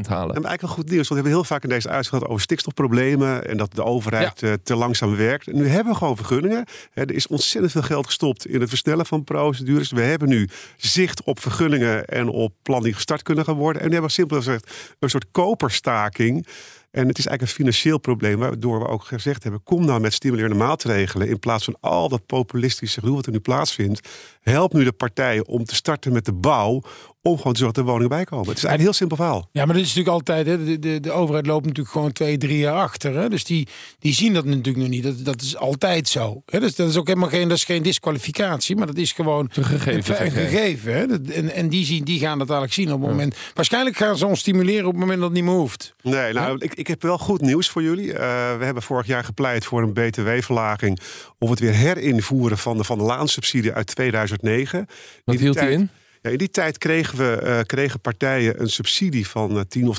halen. 0.09 0.37
En 0.37 0.45
eigenlijk 0.45 0.61
wel 0.61 0.71
goed 0.71 0.91
nieuws, 0.91 1.09
want 1.09 1.09
we 1.09 1.15
hebben 1.15 1.33
heel 1.33 1.45
vaak 1.45 1.63
in 1.63 1.69
deze 1.69 1.89
uitzending 1.89 2.31
over 2.31 2.43
stikstofproblemen 2.43 3.49
en 3.49 3.57
dat 3.57 3.75
de 3.75 3.85
overheid 3.85 4.41
ja. 4.41 4.57
te 4.63 4.77
langzaam 4.77 5.17
werkt. 5.17 5.49
En 5.49 5.57
nu 5.57 5.67
hebben 5.67 5.93
we 5.93 5.99
gewoon 5.99 6.17
vergunningen. 6.17 6.65
Er 6.93 7.13
is 7.13 7.27
ontzettend 7.27 7.73
veel 7.73 7.83
geld 7.83 8.07
gestopt 8.07 8.47
in 8.47 8.61
het 8.61 8.69
versnellen 8.69 9.07
van 9.07 9.25
procedures. 9.25 9.91
We 9.91 10.03
hebben 10.03 10.29
nu 10.29 10.49
zicht 10.77 11.23
op 11.23 11.41
vergunningen 11.41 12.05
en 12.05 12.29
op 12.29 12.53
plannen 12.63 12.85
die 12.85 12.95
gestart 12.95 13.23
kunnen 13.23 13.45
gaan 13.45 13.57
worden. 13.57 13.83
En 13.83 13.87
we 13.89 13.93
hebben 13.93 14.11
simpel 14.11 14.37
gezegd 14.37 14.71
een 14.99 15.11
soort 15.11 15.27
koperstaking. 15.31 16.47
En 16.91 17.09
het 17.09 17.19
is 17.19 17.27
eigenlijk 17.27 17.41
een 17.41 17.65
financieel 17.65 17.99
probleem, 17.99 18.39
waardoor 18.39 18.79
we 18.79 18.89
ook 18.89 19.05
gezegd 19.05 19.43
hebben: 19.43 19.63
kom 19.63 19.85
nou 19.85 20.01
met 20.01 20.13
stimulerende 20.13 20.57
maatregelen. 20.57 21.29
In 21.29 21.39
plaats 21.39 21.65
van 21.65 21.77
al 21.81 22.09
dat 22.09 22.27
populistische 22.27 23.01
gedoe 23.01 23.15
wat 23.15 23.27
er 23.27 23.33
nu 23.33 23.41
plaatsvindt. 23.41 24.09
Help 24.41 24.73
nu 24.73 24.85
de 24.85 24.93
partijen 24.93 25.47
om 25.47 25.65
te 25.65 25.75
starten 25.75 26.13
met 26.13 26.25
de 26.25 26.33
bouw 26.33 26.83
om 27.23 27.37
gewoon 27.37 27.53
te 27.53 27.59
zorgen 27.59 27.77
dat 27.77 27.85
er 27.85 27.91
woningen 27.91 28.17
bij 28.17 28.25
komen. 28.25 28.49
Het 28.49 28.57
is 28.57 28.65
eigenlijk 28.65 28.79
een 28.79 28.85
heel 28.85 28.93
simpel 28.93 29.17
verhaal. 29.17 29.49
Ja, 29.53 29.65
maar 29.65 29.75
dat 29.75 29.85
is 29.85 29.95
natuurlijk 29.95 30.17
altijd, 30.17 30.47
hè, 30.47 30.65
de, 30.65 30.79
de, 30.79 31.01
de 31.01 31.11
overheid 31.13 31.47
loopt 31.47 31.67
natuurlijk 31.67 31.95
gewoon 31.95 32.13
twee, 32.13 32.39
drie 32.39 32.59
jaar 32.59 32.75
achter. 32.75 33.15
Hè? 33.15 33.29
Dus 33.29 33.45
die, 33.45 33.69
die 33.99 34.15
zien 34.15 34.33
dat 34.33 34.45
natuurlijk 34.45 34.77
nog 34.77 34.89
niet. 34.89 35.03
Dat, 35.03 35.25
dat 35.25 35.43
is 35.43 35.57
altijd 35.57 36.09
zo. 36.09 36.43
Hè? 36.47 36.61
Dus 36.61 36.75
dat 36.75 36.89
is 36.89 36.97
ook 36.97 37.07
helemaal 37.07 37.29
geen, 37.29 37.49
dat 37.49 37.57
is 37.57 37.65
geen 37.65 37.83
disqualificatie, 37.83 38.77
maar 38.77 38.87
dat 38.87 38.97
is 38.97 39.13
gewoon 39.13 39.51
een 39.55 39.65
gegeven. 39.65 40.25
Een, 40.25 40.31
gegeven 40.31 40.93
hè? 40.93 41.33
En, 41.33 41.55
en 41.55 41.69
die, 41.69 41.85
zien, 41.85 42.05
die 42.05 42.19
gaan 42.19 42.39
dat 42.39 42.51
eigenlijk 42.51 42.73
zien 42.73 42.93
op 42.93 43.01
het 43.01 43.11
moment. 43.11 43.37
Waarschijnlijk 43.55 43.97
gaan 43.97 44.17
ze 44.17 44.27
ons 44.27 44.41
stimuleren 44.41 44.87
op 44.87 44.93
het 44.93 45.01
moment 45.01 45.19
dat 45.19 45.29
het 45.29 45.39
niet 45.39 45.47
meer 45.47 45.59
hoeft. 45.59 45.95
Nee, 46.03 46.33
nou, 46.33 46.59
ik, 46.59 46.75
ik 46.75 46.87
heb 46.87 47.03
wel 47.03 47.19
goed 47.19 47.41
nieuws 47.41 47.69
voor 47.69 47.83
jullie. 47.83 48.07
Uh, 48.07 48.19
we 48.59 48.65
hebben 48.65 48.83
vorig 48.83 49.07
jaar 49.07 49.25
gepleit 49.25 49.65
voor 49.65 49.83
een 49.83 49.93
btw-verlaging. 49.93 51.01
Of 51.39 51.51
het 51.51 51.59
weer 51.59 51.75
herinvoeren 51.75 52.59
van 52.59 52.77
de 52.77 52.85
Van 52.85 52.99
de 52.99 53.05
Laan-subsidie 53.05 53.73
uit 53.73 53.87
2009. 53.87 54.87
Wat 55.25 55.39
hield 55.39 55.61
hij 55.61 55.73
in? 55.73 55.91
Ja, 56.23 56.31
in 56.31 56.39
die 56.39 56.51
tijd 56.51 56.79
kregen, 56.79 57.19
we, 57.19 57.33
eh, 57.37 57.59
kregen 57.67 58.01
partijen 58.01 58.61
een 58.61 58.69
subsidie 58.69 59.27
van 59.29 59.57
uh, 59.57 59.61
10.000 59.79 59.89
of 59.89 59.99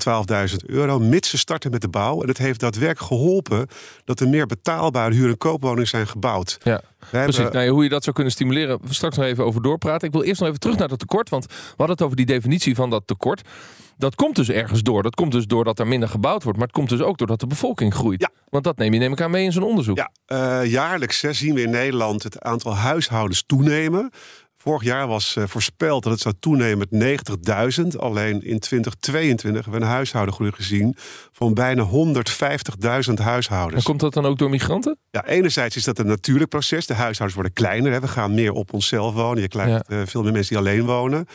12.000 0.51 0.55
euro, 0.65 0.99
mits 0.99 1.29
ze 1.29 1.37
starten 1.37 1.71
met 1.71 1.81
de 1.81 1.87
bouw. 1.87 2.21
En 2.21 2.27
het 2.27 2.37
heeft 2.37 2.59
daadwerkelijk 2.59 3.07
geholpen 3.07 3.67
dat 4.05 4.19
er 4.19 4.29
meer 4.29 4.45
betaalbare 4.45 5.13
huur- 5.15 5.29
en 5.29 5.37
koopwoningen 5.37 5.87
zijn 5.87 6.07
gebouwd. 6.07 6.57
Ja. 6.63 6.81
Precies. 7.09 7.35
hebben- 7.37 7.53
Nou, 7.55 7.69
hoe 7.69 7.83
je 7.83 7.89
dat 7.89 8.03
zou 8.03 8.15
kunnen 8.15 8.33
stimuleren, 8.33 8.79
we 8.81 8.93
straks 8.93 9.17
nog 9.17 9.25
even 9.25 9.45
over 9.45 9.61
doorpraten. 9.61 10.07
Ik 10.07 10.13
wil 10.13 10.23
eerst 10.23 10.39
nog 10.39 10.47
even 10.49 10.59
terug 10.61 10.77
naar 10.77 10.87
dat 10.87 10.99
tekort, 10.99 11.29
want 11.29 11.45
we 11.45 11.53
hadden 11.67 11.95
het 11.95 12.01
over 12.01 12.15
die 12.17 12.25
definitie 12.25 12.75
van 12.75 12.89
dat 12.89 13.03
tekort. 13.05 13.41
Dat 13.97 14.15
komt 14.15 14.35
dus 14.35 14.49
ergens 14.49 14.81
door. 14.81 15.03
Dat 15.03 15.15
komt 15.15 15.31
dus 15.31 15.45
doordat 15.45 15.79
er 15.79 15.87
minder 15.87 16.09
gebouwd 16.09 16.43
wordt, 16.43 16.57
maar 16.57 16.67
het 16.67 16.75
komt 16.77 16.89
dus 16.89 17.01
ook 17.01 17.17
doordat 17.17 17.39
de 17.39 17.47
bevolking 17.47 17.93
groeit. 17.93 18.21
Ja. 18.21 18.29
Want 18.49 18.63
dat 18.63 18.77
neem 18.77 18.93
je 18.93 18.99
neem 18.99 19.11
ik 19.11 19.21
aan 19.21 19.31
mee 19.31 19.43
in 19.43 19.51
zo'n 19.51 19.63
onderzoek. 19.63 19.97
Ja, 19.97 20.11
eh, 20.25 20.71
jaarlijks 20.71 21.21
hè, 21.21 21.33
zien 21.33 21.53
we 21.53 21.61
in 21.61 21.69
Nederland 21.69 22.23
het 22.23 22.39
aantal 22.39 22.75
huishoudens 22.75 23.43
toenemen. 23.45 24.11
Vorig 24.61 24.83
jaar 24.83 25.07
was 25.07 25.35
eh, 25.35 25.43
voorspeld 25.47 26.03
dat 26.03 26.11
het 26.11 26.21
zou 26.21 26.35
toenemen 26.39 26.87
met 26.89 27.19
90.000. 27.79 27.87
Alleen 27.97 28.43
in 28.43 28.59
2022 28.59 29.63
hebben 29.63 29.79
we 29.81 29.85
een 29.85 29.93
huishoudengroei 29.93 30.51
gezien 30.51 30.95
van 31.31 31.53
bijna 31.53 31.83
150.000 31.83 31.93
En 33.07 33.21
huishoudens. 33.21 33.83
komt 33.83 33.99
dat 33.99 34.13
dan 34.13 34.25
ook 34.25 34.37
door 34.37 34.49
migranten? 34.49 34.97
Ja, 35.11 35.25
enerzijds 35.25 35.75
is 35.75 35.83
dat 35.83 35.99
een 35.99 36.07
natuurlijk 36.07 36.49
proces. 36.49 36.85
De 36.85 36.93
huishoudens 36.93 37.33
worden 37.33 37.53
kleiner. 37.53 37.91
Hè. 37.91 37.99
We 37.99 38.07
gaan 38.07 38.33
meer 38.33 38.51
op 38.51 38.73
onszelf 38.73 39.13
wonen. 39.13 39.41
Je 39.41 39.47
krijgt 39.47 39.87
eh, 39.87 39.97
veel 40.05 40.23
meer 40.23 40.31
mensen 40.31 40.55
die 40.55 40.67
alleen 40.67 40.85
wonen. 40.85 41.25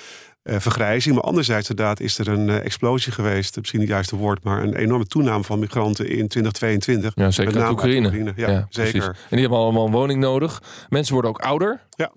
Eh, 0.42 0.56
vergrijzing. 0.58 1.14
Maar 1.14 1.24
anderzijds 1.24 1.70
inderdaad 1.70 2.00
is 2.00 2.18
er 2.18 2.28
een 2.28 2.48
explosie 2.48 3.12
geweest. 3.12 3.56
Misschien 3.56 3.80
niet 3.80 3.88
het 3.88 3.96
juiste 3.96 4.16
woord, 4.16 4.44
maar 4.44 4.62
een 4.62 4.74
enorme 4.74 5.06
toename 5.06 5.44
van 5.44 5.58
migranten 5.58 6.08
in 6.08 6.28
2022. 6.28 7.12
Ja, 7.14 7.30
zeker 7.30 7.44
Met 7.44 7.54
name 7.54 7.66
uit 7.66 7.76
Oekraïne. 7.76 8.06
Oekraïne. 8.06 8.32
Ja, 8.36 8.66
precies. 8.70 8.92
zeker. 8.92 9.08
En 9.08 9.16
die 9.30 9.40
hebben 9.40 9.58
allemaal 9.58 9.86
een 9.86 9.92
woning 9.92 10.20
nodig. 10.20 10.62
Mensen 10.88 11.12
worden 11.12 11.30
ook 11.30 11.40
ouder. 11.40 11.80
Ja. 11.90 12.12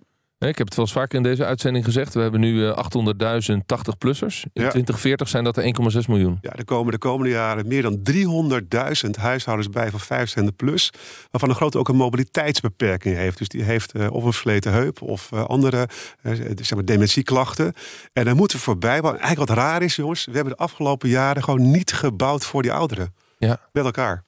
Ik 0.47 0.57
heb 0.57 0.67
het 0.67 0.75
wel 0.75 0.85
eens 0.85 0.93
vaker 0.93 1.17
in 1.17 1.23
deze 1.23 1.45
uitzending 1.45 1.85
gezegd. 1.85 2.13
We 2.13 2.21
hebben 2.21 2.39
nu 2.39 2.67
eh, 2.67 2.77
800.000 3.51 3.57
80-plussers. 3.57 4.43
In 4.53 4.61
Ja. 4.61 4.69
2040 4.69 5.27
zijn 5.29 5.43
dat 5.43 5.57
er 5.57 5.63
1,6 5.63 6.07
miljoen. 6.07 6.37
Ja, 6.41 6.55
er 6.55 6.65
komen 6.65 6.91
de 6.91 6.97
komende 6.97 7.31
jaren 7.31 7.67
meer 7.67 7.81
dan 7.81 7.99
300.000 9.05 9.09
huishoudens 9.19 9.69
bij 9.69 9.89
van 9.89 9.99
5 9.99 10.33
plus. 10.55 10.91
Waarvan 11.31 11.49
een 11.49 11.55
grote 11.55 11.77
ook 11.77 11.89
een 11.89 11.95
mobiliteitsbeperking 11.95 13.15
heeft. 13.15 13.37
Dus 13.37 13.47
die 13.47 13.63
heeft 13.63 13.91
eh, 13.91 14.11
of 14.11 14.23
een 14.23 14.31
versleten 14.31 14.71
heup 14.71 15.01
of 15.01 15.31
eh, 15.31 15.45
andere 15.45 15.87
eh, 16.21 16.33
zeg 16.55 16.73
maar 16.75 16.85
dementieklachten. 16.85 17.73
En 18.13 18.25
daar 18.25 18.35
moeten 18.35 18.57
we 18.57 18.63
voorbij. 18.63 19.01
Wat 19.01 19.15
eigenlijk 19.17 19.49
wat 19.49 19.57
raar 19.57 19.81
is, 19.81 19.95
jongens. 19.95 20.25
We 20.25 20.31
hebben 20.31 20.53
de 20.53 20.59
afgelopen 20.63 21.09
jaren 21.09 21.43
gewoon 21.43 21.71
niet 21.71 21.91
gebouwd 21.93 22.45
voor 22.45 22.61
die 22.61 22.71
ouderen. 22.71 23.13
Ja. 23.37 23.59
Met 23.71 23.85
elkaar. 23.85 24.23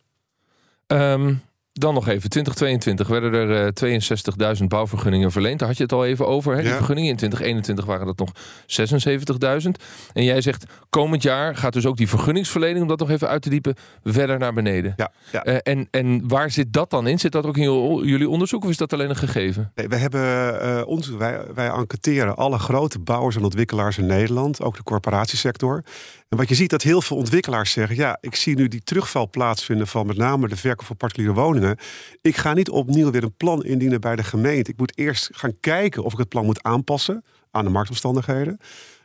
Ehm, 0.88 1.34
dan 1.74 1.94
nog 1.94 2.08
even, 2.08 2.30
2022 2.30 3.08
werden 3.08 3.34
er 3.34 3.66
eh 3.66 4.56
62.000 4.58 4.64
bouwvergunningen 4.68 5.32
verleend. 5.32 5.60
Daar 5.60 5.68
had 5.68 5.78
je 5.78 5.84
het 5.84 5.92
al 5.94 6.06
even 6.06 6.28
over. 6.28 6.52
Hè? 6.56 6.60
Die 6.62 6.70
Ja. 6.70 6.76
vergunningen 6.78 7.10
in 7.10 7.16
2021 7.16 7.86
waren 7.86 8.06
dat 8.06 8.18
nog 8.18 8.32
76.000. 8.66 9.84
En 10.14 10.24
jij 10.24 10.42
zegt, 10.42 10.64
komend 10.90 11.24
jaar 11.24 11.56
gaat 11.56 11.74
dus 11.74 11.86
ook 11.86 11.98
die 11.98 12.10
vergunningsverlening, 12.10 12.82
om 12.82 12.88
dat 12.88 13.00
nog 13.00 13.10
even 13.10 13.28
uit 13.28 13.42
te 13.42 13.50
diepen, 13.50 13.76
verder 14.04 14.40
naar 14.40 14.54
beneden. 14.54 14.94
Ja, 14.98 15.12
ja. 15.32 15.44
Eh, 15.44 15.58
en, 15.74 15.88
en 15.92 16.28
waar 16.28 16.52
zit 16.52 16.74
dat 16.74 16.90
dan 16.90 17.08
in? 17.08 17.20
Zit 17.20 17.32
dat 17.32 17.46
ook 17.46 17.58
in 17.58 17.64
jul- 17.64 18.04
jullie 18.06 18.30
onderzoek 18.30 18.64
of 18.64 18.70
is 18.70 18.78
dat 18.78 18.94
alleen 18.94 19.10
een 19.10 19.16
gegeven? 19.16 19.72
Nee, 19.76 19.88
we 19.88 19.96
hebben 19.96 20.22
eh, 20.62 20.88
ons, 20.88 21.10
wij, 21.10 21.42
wij 21.56 21.68
enquêteren 21.70 22.36
alle 22.36 22.60
grote 22.60 23.00
bouwers 23.00 23.36
en 23.36 23.44
ontwikkelaars 23.44 23.98
in 23.98 24.06
Nederland, 24.06 24.62
ook 24.62 24.76
de 24.76 24.84
corporatiesector. 24.84 25.84
En 26.32 26.38
wat 26.38 26.50
je 26.50 26.56
ziet 26.56 26.70
dat 26.70 26.82
heel 26.82 27.02
veel 27.02 27.18
ontwikkelaars 27.18 27.72
zeggen: 27.72 27.96
ja, 27.96 28.18
ik 28.22 28.36
zie 28.36 28.56
nu 28.56 28.68
die 28.68 28.84
terugval 28.84 29.30
plaatsvinden 29.30 29.88
van 29.88 30.06
met 30.06 30.18
name 30.18 30.48
de 30.48 30.56
verkoop 30.56 30.86
van 30.86 30.98
particuliere 30.98 31.36
woningen. 31.36 31.78
Ik 32.22 32.38
ga 32.38 32.54
niet 32.54 32.70
opnieuw 32.70 33.12
weer 33.12 33.24
een 33.24 33.36
plan 33.38 33.64
indienen 33.64 34.02
bij 34.02 34.16
de 34.16 34.24
gemeente. 34.24 34.72
Ik 34.72 34.78
moet 34.78 34.98
eerst 34.98 35.30
gaan 35.32 35.60
kijken 35.60 36.04
of 36.04 36.14
ik 36.14 36.18
het 36.18 36.30
plan 36.30 36.46
moet 36.46 36.64
aanpassen 36.64 37.24
aan 37.52 37.64
de 37.64 37.70
marktomstandigheden. 37.70 38.60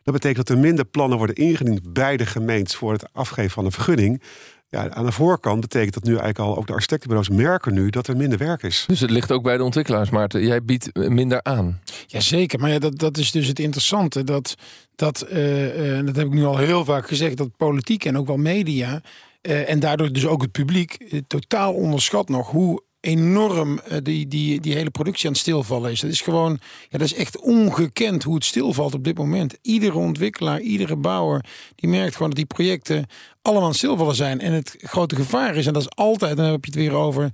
Dat 0.06 0.14
betekent 0.14 0.46
dat 0.46 0.56
er 0.56 0.62
minder 0.62 0.84
plannen 0.84 1.18
worden 1.18 1.36
ingediend 1.36 1.92
bij 1.92 2.16
de 2.16 2.26
gemeentes 2.26 2.75
voor 2.76 2.92
het 2.92 3.12
afgeven 3.12 3.50
van 3.50 3.64
een 3.64 3.72
vergunning. 3.72 4.22
Ja, 4.68 4.90
aan 4.90 5.04
de 5.04 5.12
voorkant 5.12 5.60
betekent 5.60 5.94
dat 5.94 6.02
nu 6.04 6.10
eigenlijk 6.10 6.38
al 6.38 6.56
ook 6.56 6.66
de 6.66 6.72
architectenbureaus 6.72 7.28
merken 7.28 7.75
nu 7.75 7.90
dat 7.90 8.06
er 8.06 8.16
minder 8.16 8.38
werk 8.38 8.62
is. 8.62 8.84
Dus 8.86 9.00
het 9.00 9.10
ligt 9.10 9.32
ook 9.32 9.42
bij 9.42 9.56
de 9.56 9.64
ontwikkelaars, 9.64 10.10
Maarten. 10.10 10.46
Jij 10.46 10.64
biedt 10.64 10.92
eh, 10.92 11.08
minder 11.08 11.42
aan. 11.42 11.80
Jazeker, 12.06 12.60
maar 12.60 12.70
ja, 12.70 12.78
dat, 12.78 12.98
dat 12.98 13.16
is 13.18 13.30
dus 13.30 13.46
het 13.46 13.58
interessante. 13.58 14.25
Dat, 14.25 14.54
dat, 14.96 15.20
eh, 15.22 15.98
eh, 15.98 16.06
dat 16.06 16.16
heb 16.16 16.26
ik 16.26 16.32
nu 16.32 16.44
al 16.44 16.56
heel 16.56 16.84
vaak 16.84 17.08
gezegd, 17.08 17.36
dat 17.36 17.56
politiek 17.56 18.04
en 18.04 18.18
ook 18.18 18.26
wel 18.26 18.36
media... 18.36 19.00
eh, 19.40 19.70
en 19.70 19.80
daardoor 19.80 20.12
dus 20.12 20.26
ook 20.26 20.42
het 20.42 20.52
publiek 20.52 21.22
totaal 21.26 21.75
onderschat 21.75 22.28
nog 22.28 22.50
hoe 22.50 22.82
enorm 23.06 23.78
eh, 23.78 23.98
die, 24.02 24.28
die, 24.28 24.60
die 24.60 24.75
hele 24.75 24.90
productie 24.90 25.26
aan 25.26 25.32
het 25.32 25.40
stilvallen 25.40 25.90
is. 25.90 26.00
Dat 26.00 26.10
is 26.10 26.20
gewoon, 26.20 26.58
ja, 26.88 26.98
dat 26.98 27.00
is 27.00 27.14
echt 27.14 27.40
ongekend 27.40 28.22
hoe 28.22 28.34
het 28.34 28.44
stilvalt 28.44 28.94
op 28.94 29.04
dit 29.04 29.18
moment. 29.18 29.54
Iedere 29.62 29.98
ontwikkelaar, 29.98 30.60
iedere 30.60 30.96
bouwer, 30.96 31.44
die 31.75 31.90
merkt 31.90 32.12
gewoon 32.12 32.28
dat 32.28 32.36
die 32.38 32.46
projecten 32.46 33.06
allemaal 33.42 33.66
aan 33.66 33.75
stilvallen 33.75 34.14
zijn. 34.14 34.40
En 34.40 34.52
het 34.52 34.75
grote 34.78 35.16
gevaar 35.16 35.56
is, 35.56 35.66
en 35.66 35.72
dat 35.72 35.82
is 35.82 35.96
altijd, 35.96 36.36
dan 36.36 36.46
heb 36.46 36.64
je 36.64 36.70
het 36.70 36.80
weer 36.80 36.94
over 36.94 37.30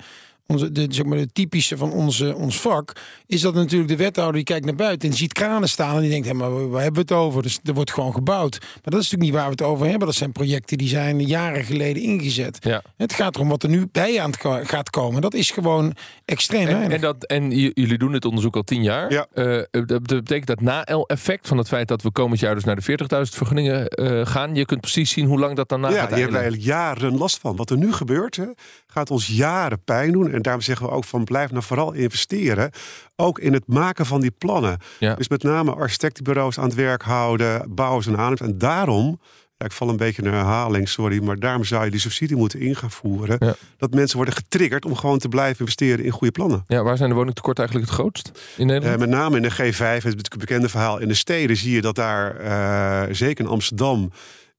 onze, 0.46 0.72
de, 0.72 0.86
zeg 0.88 1.04
maar, 1.04 1.18
de 1.18 1.32
typische 1.32 1.76
van 1.76 1.92
onze, 1.92 2.34
ons 2.34 2.60
vak, 2.60 2.92
is 3.26 3.40
dat 3.40 3.54
natuurlijk 3.54 3.90
de 3.90 3.96
wethouder 3.96 4.34
die 4.36 4.44
kijkt 4.44 4.64
naar 4.64 4.74
buiten 4.74 5.00
en 5.02 5.08
die 5.08 5.18
ziet 5.18 5.32
kranen 5.32 5.68
staan 5.68 5.94
en 5.94 6.00
die 6.00 6.10
denkt, 6.10 6.26
hé, 6.26 6.34
maar 6.34 6.70
waar 6.70 6.82
hebben 6.82 7.06
we 7.06 7.14
het 7.14 7.22
over? 7.22 7.42
Dus 7.42 7.58
er 7.64 7.74
wordt 7.74 7.92
gewoon 7.92 8.12
gebouwd. 8.14 8.58
Maar 8.60 8.68
dat 8.82 9.00
is 9.00 9.10
natuurlijk 9.10 9.22
niet 9.22 9.32
waar 9.32 9.44
we 9.44 9.50
het 9.50 9.62
over 9.62 9.86
hebben. 9.88 10.06
Dat 10.06 10.16
zijn 10.16 10.32
projecten 10.32 10.78
die 10.78 10.88
zijn 10.88 11.20
jaren 11.26 11.64
geleden 11.64 12.02
ingezet. 12.02 12.58
Ja. 12.60 12.82
Het 12.96 13.12
gaat 13.12 13.34
erom 13.34 13.48
wat 13.48 13.62
er 13.62 13.68
nu 13.68 13.88
bij 13.92 14.20
aan 14.20 14.30
het 14.30 14.68
gaat 14.68 14.90
komen. 14.90 15.20
Dat 15.20 15.34
is 15.34 15.50
gewoon 15.50 15.94
extreem 16.24 16.68
En, 16.68 16.90
en, 16.90 17.00
dat, 17.00 17.24
en 17.24 17.50
jullie 17.50 17.98
doen 17.98 18.12
dit 18.12 18.24
onderzoek 18.24 18.56
al 18.56 18.62
tien 18.62 18.82
jaar. 18.82 19.12
Ja. 19.12 19.26
Eh, 19.34 19.62
dat 19.70 19.88
dat 19.88 20.06
betekent 20.06 20.46
dat 20.46 20.60
na 20.60 20.84
el 20.84 21.06
effect 21.06 21.48
van 21.48 21.58
het 21.58 21.68
feit 21.68 21.88
dat 21.88 22.02
we 22.02 22.10
komend 22.12 22.40
jaar 22.40 22.54
dus 22.54 22.64
naar 22.64 22.76
de 22.76 22.98
40.000 22.98 23.06
vergunningen 23.36 23.88
eh, 23.88 24.26
gaan, 24.26 24.54
je 24.54 24.64
kunt 24.64 24.80
precies 24.80 25.10
zien 25.10 25.26
hoe 25.26 25.38
lang 25.38 25.56
dat 25.56 25.68
daarna 25.68 25.88
Ja, 25.88 25.94
gaat 25.94 26.10
hebben 26.10 26.32
wij 26.32 26.40
eilen. 26.40 26.60
eigenlijk 26.60 27.00
jaren 27.00 27.18
last 27.18 27.38
van. 27.38 27.56
Wat 27.56 27.70
er 27.70 27.76
nu 27.76 27.92
gebeurt, 27.92 28.36
hè, 28.36 28.46
gaat 28.86 29.10
ons 29.10 29.26
jaren 29.26 29.82
pijn 29.84 30.12
doen. 30.12 30.30
En 30.32 30.42
daarom 30.42 30.62
zeggen 30.62 30.86
we 30.86 30.92
ook 30.92 31.04
van 31.04 31.24
blijf 31.24 31.50
nou 31.50 31.62
vooral 31.62 31.92
investeren. 31.92 32.70
Ook 33.16 33.38
in 33.38 33.52
het 33.52 33.66
maken 33.66 34.06
van 34.06 34.20
die 34.20 34.30
plannen. 34.30 34.78
Ja. 34.98 35.14
Dus 35.14 35.28
met 35.28 35.42
name 35.42 35.74
architectenbureaus 35.74 36.58
aan 36.58 36.64
het 36.64 36.74
werk 36.74 37.02
houden, 37.02 37.74
bouwers 37.74 38.06
en 38.06 38.16
aannemers. 38.16 38.40
En 38.40 38.58
daarom, 38.58 39.20
ja, 39.56 39.66
ik 39.66 39.72
val 39.72 39.88
een 39.88 39.96
beetje 39.96 40.22
een 40.22 40.32
herhaling, 40.32 40.88
sorry. 40.88 41.22
Maar 41.22 41.38
daarom 41.38 41.64
zou 41.64 41.84
je 41.84 41.90
die 41.90 42.00
subsidie 42.00 42.36
moeten 42.36 42.60
in 42.60 42.76
gaan 42.76 42.90
voeren. 42.90 43.36
Ja. 43.38 43.54
Dat 43.76 43.94
mensen 43.94 44.16
worden 44.16 44.34
getriggerd 44.34 44.84
om 44.84 44.96
gewoon 44.96 45.18
te 45.18 45.28
blijven 45.28 45.60
investeren 45.60 46.04
in 46.04 46.10
goede 46.10 46.32
plannen. 46.32 46.64
Ja, 46.66 46.82
waar 46.82 46.96
zijn 46.96 47.08
de 47.08 47.14
woningtekorten 47.14 47.64
eigenlijk 47.64 47.90
het 47.90 48.00
grootst 48.00 48.30
in 48.56 48.66
Nederland? 48.66 48.94
Eh, 48.94 49.00
met 49.00 49.18
name 49.18 49.36
in 49.36 49.42
de 49.42 49.50
G5, 49.50 50.02
het 50.02 50.38
bekende 50.38 50.68
verhaal. 50.68 50.98
In 50.98 51.08
de 51.08 51.14
steden 51.14 51.56
zie 51.56 51.74
je 51.74 51.80
dat 51.80 51.94
daar, 51.94 52.36
eh, 52.36 53.14
zeker 53.14 53.44
in 53.44 53.50
Amsterdam, 53.50 54.12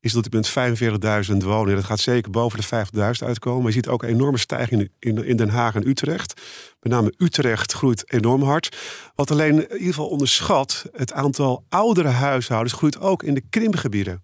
is 0.04 0.14
dat 0.14 0.32
met 0.32 0.50
45.000 1.32 1.38
woningen. 1.38 1.76
Dat 1.76 1.84
gaat 1.84 2.00
zeker 2.00 2.32
boven 2.32 2.60
de 2.60 2.86
50.000 2.96 3.02
uitkomen. 3.26 3.58
Maar 3.58 3.68
je 3.68 3.74
ziet 3.74 3.88
ook 3.88 4.04
een 4.04 4.10
enorme 4.10 4.38
stijging 4.38 4.90
in, 5.00 5.26
in 5.26 5.36
Den 5.36 5.50
Haag 5.50 5.76
en 5.76 5.88
Utrecht. 5.88 6.42
Met 6.82 6.92
name 6.92 7.14
Utrecht 7.18 7.74
groeit 7.74 8.12
enorm 8.12 8.44
hard. 8.44 8.78
Wat 9.16 9.32
alleen 9.32 9.56
in 9.56 9.72
ieder 9.72 9.88
geval 9.88 10.08
onderschat, 10.08 10.86
het 10.92 11.14
aantal 11.14 11.66
oudere 11.70 12.08
huishoudens 12.08 12.74
groeit 12.74 13.00
ook 13.00 13.24
in 13.24 13.34
de 13.34 13.44
krimpgebieden. 13.50 14.24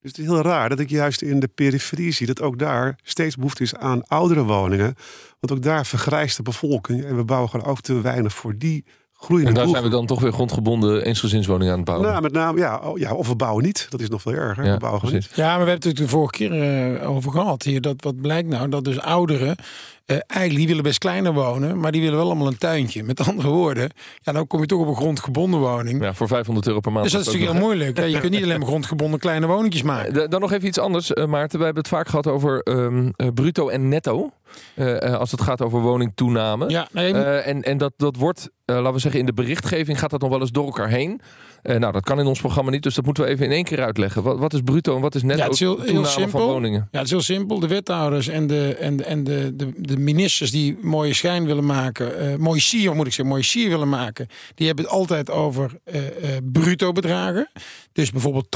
Dus 0.00 0.10
het 0.10 0.18
is 0.18 0.26
heel 0.26 0.42
raar 0.42 0.68
dat 0.68 0.78
ik 0.78 0.90
juist 0.90 1.22
in 1.22 1.40
de 1.40 1.48
periferie 1.48 2.12
zie 2.12 2.26
dat 2.26 2.40
ook 2.40 2.58
daar 2.58 2.98
steeds 3.02 3.36
behoefte 3.36 3.62
is 3.62 3.74
aan 3.74 4.06
oudere 4.06 4.44
woningen. 4.44 4.94
Want 5.40 5.52
ook 5.52 5.62
daar 5.62 5.86
vergrijst 5.86 6.36
de 6.36 6.42
bevolking 6.42 7.04
en 7.04 7.16
we 7.16 7.24
bouwen 7.24 7.50
gewoon 7.50 7.66
ook 7.66 7.80
te 7.80 8.00
weinig 8.00 8.34
voor 8.34 8.58
die 8.58 8.84
groeiende 9.20 9.50
en 9.50 9.56
daar 9.56 9.68
zijn 9.68 9.82
we 9.82 9.88
dan 9.88 10.06
toch 10.06 10.20
weer 10.20 10.32
grondgebonden 10.32 11.04
eensgezinswoningen 11.04 11.72
aan 11.72 11.78
het 11.78 11.86
bouwen. 11.88 12.08
Nou, 12.08 12.22
met 12.22 12.32
name, 12.32 12.58
ja, 12.58 12.78
oh, 12.78 12.98
ja, 12.98 13.14
of 13.14 13.28
we 13.28 13.36
bouwen 13.36 13.64
niet. 13.64 13.86
Dat 13.90 14.00
is 14.00 14.08
nog 14.08 14.22
veel 14.22 14.32
erger. 14.32 14.64
ja, 14.64 14.72
we 14.72 14.78
bouwen 14.78 15.02
niet. 15.02 15.10
precies. 15.10 15.36
Ja, 15.36 15.56
maar 15.56 15.64
we 15.64 15.70
hebben 15.70 15.74
het 15.74 15.84
natuurlijk 15.84 16.12
de 16.12 16.16
vorige 16.16 16.32
keer 16.32 17.00
eh, 17.00 17.10
over 17.10 17.32
gehad 17.32 17.62
hier. 17.62 17.80
Dat 17.80 17.94
wat 18.02 18.20
blijkt 18.20 18.48
nou, 18.48 18.68
dat 18.68 18.84
dus 18.84 19.00
ouderen 19.00 19.56
eh, 20.10 20.16
eigenlijk 20.26 20.56
die 20.56 20.66
willen 20.66 20.82
best 20.82 20.98
kleiner 20.98 21.32
wonen, 21.32 21.80
maar 21.80 21.92
die 21.92 22.00
willen 22.00 22.16
wel 22.16 22.26
allemaal 22.26 22.46
een 22.46 22.58
tuintje. 22.58 23.02
Met 23.02 23.20
andere 23.28 23.48
woorden, 23.48 23.90
ja, 24.18 24.32
dan 24.32 24.46
kom 24.46 24.60
je 24.60 24.66
toch 24.66 24.80
op 24.80 24.86
een 24.86 24.96
grondgebonden 24.96 25.60
woning. 25.60 26.02
Ja, 26.02 26.14
voor 26.14 26.28
500 26.28 26.66
euro 26.66 26.80
per 26.80 26.92
maand. 26.92 27.04
Dus 27.04 27.12
dat 27.12 27.20
is 27.20 27.26
natuurlijk 27.26 27.52
heel 27.52 27.62
moeilijk. 27.62 27.98
Ja, 27.98 28.04
je 28.04 28.20
kunt 28.20 28.32
niet 28.32 28.42
alleen 28.42 28.58
maar 28.58 28.68
grondgebonden 28.68 29.20
kleine 29.20 29.46
woningjes 29.46 29.82
maken. 29.92 30.22
Eh, 30.22 30.28
Dan 30.28 30.40
nog 30.40 30.52
even 30.52 30.68
iets 30.68 30.78
anders, 30.78 31.12
eh, 31.12 31.26
Maarten. 31.26 31.58
We 31.58 31.64
hebben 31.64 31.82
het 31.82 31.92
vaak 31.92 32.08
gehad 32.08 32.26
over 32.26 32.60
ehm, 32.60 33.08
eh, 33.16 33.26
bruto 33.34 33.68
en 33.68 33.88
netto. 33.88 34.30
Als 35.18 35.30
het 35.30 35.40
gaat 35.40 35.62
over 35.62 35.80
woningtoename. 35.80 36.68
Ja, 36.68 36.88
en, 36.92 37.62
en 37.62 37.78
dat, 37.78 37.92
dat 37.96 38.16
wordt, 38.16 38.50
laten 38.64 38.92
we 38.92 38.98
zeggen, 38.98 39.20
in 39.20 39.26
de 39.26 39.32
berichtgeving 39.32 39.98
gaat 39.98 40.10
dat 40.10 40.20
nog 40.20 40.30
wel 40.30 40.40
eens 40.40 40.50
door 40.50 40.64
elkaar 40.64 40.88
heen. 40.88 41.20
Eh, 41.62 41.76
nou, 41.76 41.92
dat 41.92 42.02
kan 42.04 42.18
in 42.20 42.26
ons 42.26 42.40
programma 42.40 42.70
niet, 42.70 42.82
dus 42.82 42.94
dat 42.94 43.04
moeten 43.04 43.24
we 43.24 43.30
even 43.30 43.44
in 43.46 43.52
één 43.52 43.64
keer 43.64 43.82
uitleggen. 43.82 44.22
Wat, 44.22 44.38
wat 44.38 44.52
is 44.52 44.60
bruto 44.64 44.94
en 44.94 45.00
wat 45.00 45.14
is 45.14 45.22
netto 45.22 45.38
Ja, 45.38 45.44
het 45.44 45.52
is 45.54 45.60
heel- 45.60 45.76
heel 45.76 45.84
toename 45.84 46.06
simpel. 46.06 46.38
van 46.40 46.48
woningen? 46.48 46.88
Ja, 46.90 46.96
het 46.98 47.04
is 47.04 47.10
heel 47.10 47.20
simpel. 47.22 47.58
De 47.60 47.66
wethouders 47.66 48.28
en 48.28 48.46
de, 48.46 48.74
en 48.74 48.96
de, 48.96 49.04
en 49.04 49.24
de, 49.24 49.52
de, 49.56 49.72
de 49.76 49.96
ministers 49.96 50.50
die 50.50 50.78
mooie 50.82 51.14
schijn 51.14 51.44
willen 51.46 51.66
maken, 51.66 52.18
eh 52.18 52.36
mooie 52.36 52.60
sier 52.60 52.94
moet 52.94 53.06
ik 53.06 53.12
zeggen, 53.12 53.26
mooie 53.34 53.44
sier 53.44 53.68
willen 53.68 53.88
maken, 53.88 54.26
die 54.54 54.66
hebben 54.66 54.84
het 54.84 54.94
altijd 54.94 55.30
over 55.30 55.70
eh, 55.84 56.00
bruto 56.52 56.92
bedragen. 56.92 57.48
Dus 57.92 58.10
bijvoorbeeld 58.10 58.46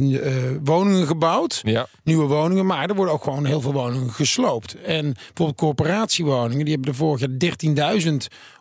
80.000 0.00 0.04
eh, 0.22 0.32
woningen 0.64 1.06
gebouwd, 1.06 1.60
Ja, 1.64 1.86
nieuwe 2.04 2.26
woningen, 2.26 2.66
maar 2.66 2.88
er 2.88 2.94
worden 2.94 3.14
ook 3.14 3.24
gewoon 3.24 3.44
heel 3.44 3.60
veel 3.60 3.72
woningen 3.72 4.10
gesloopt. 4.10 4.74
En 4.82 5.12
bijvoorbeeld 5.12 5.56
corporatiewoningen, 5.58 6.64
die 6.64 6.74
hebben 6.74 6.90
er 6.92 6.96
vorig 6.98 7.20
jaar 7.20 7.98
13.000 8.02 8.16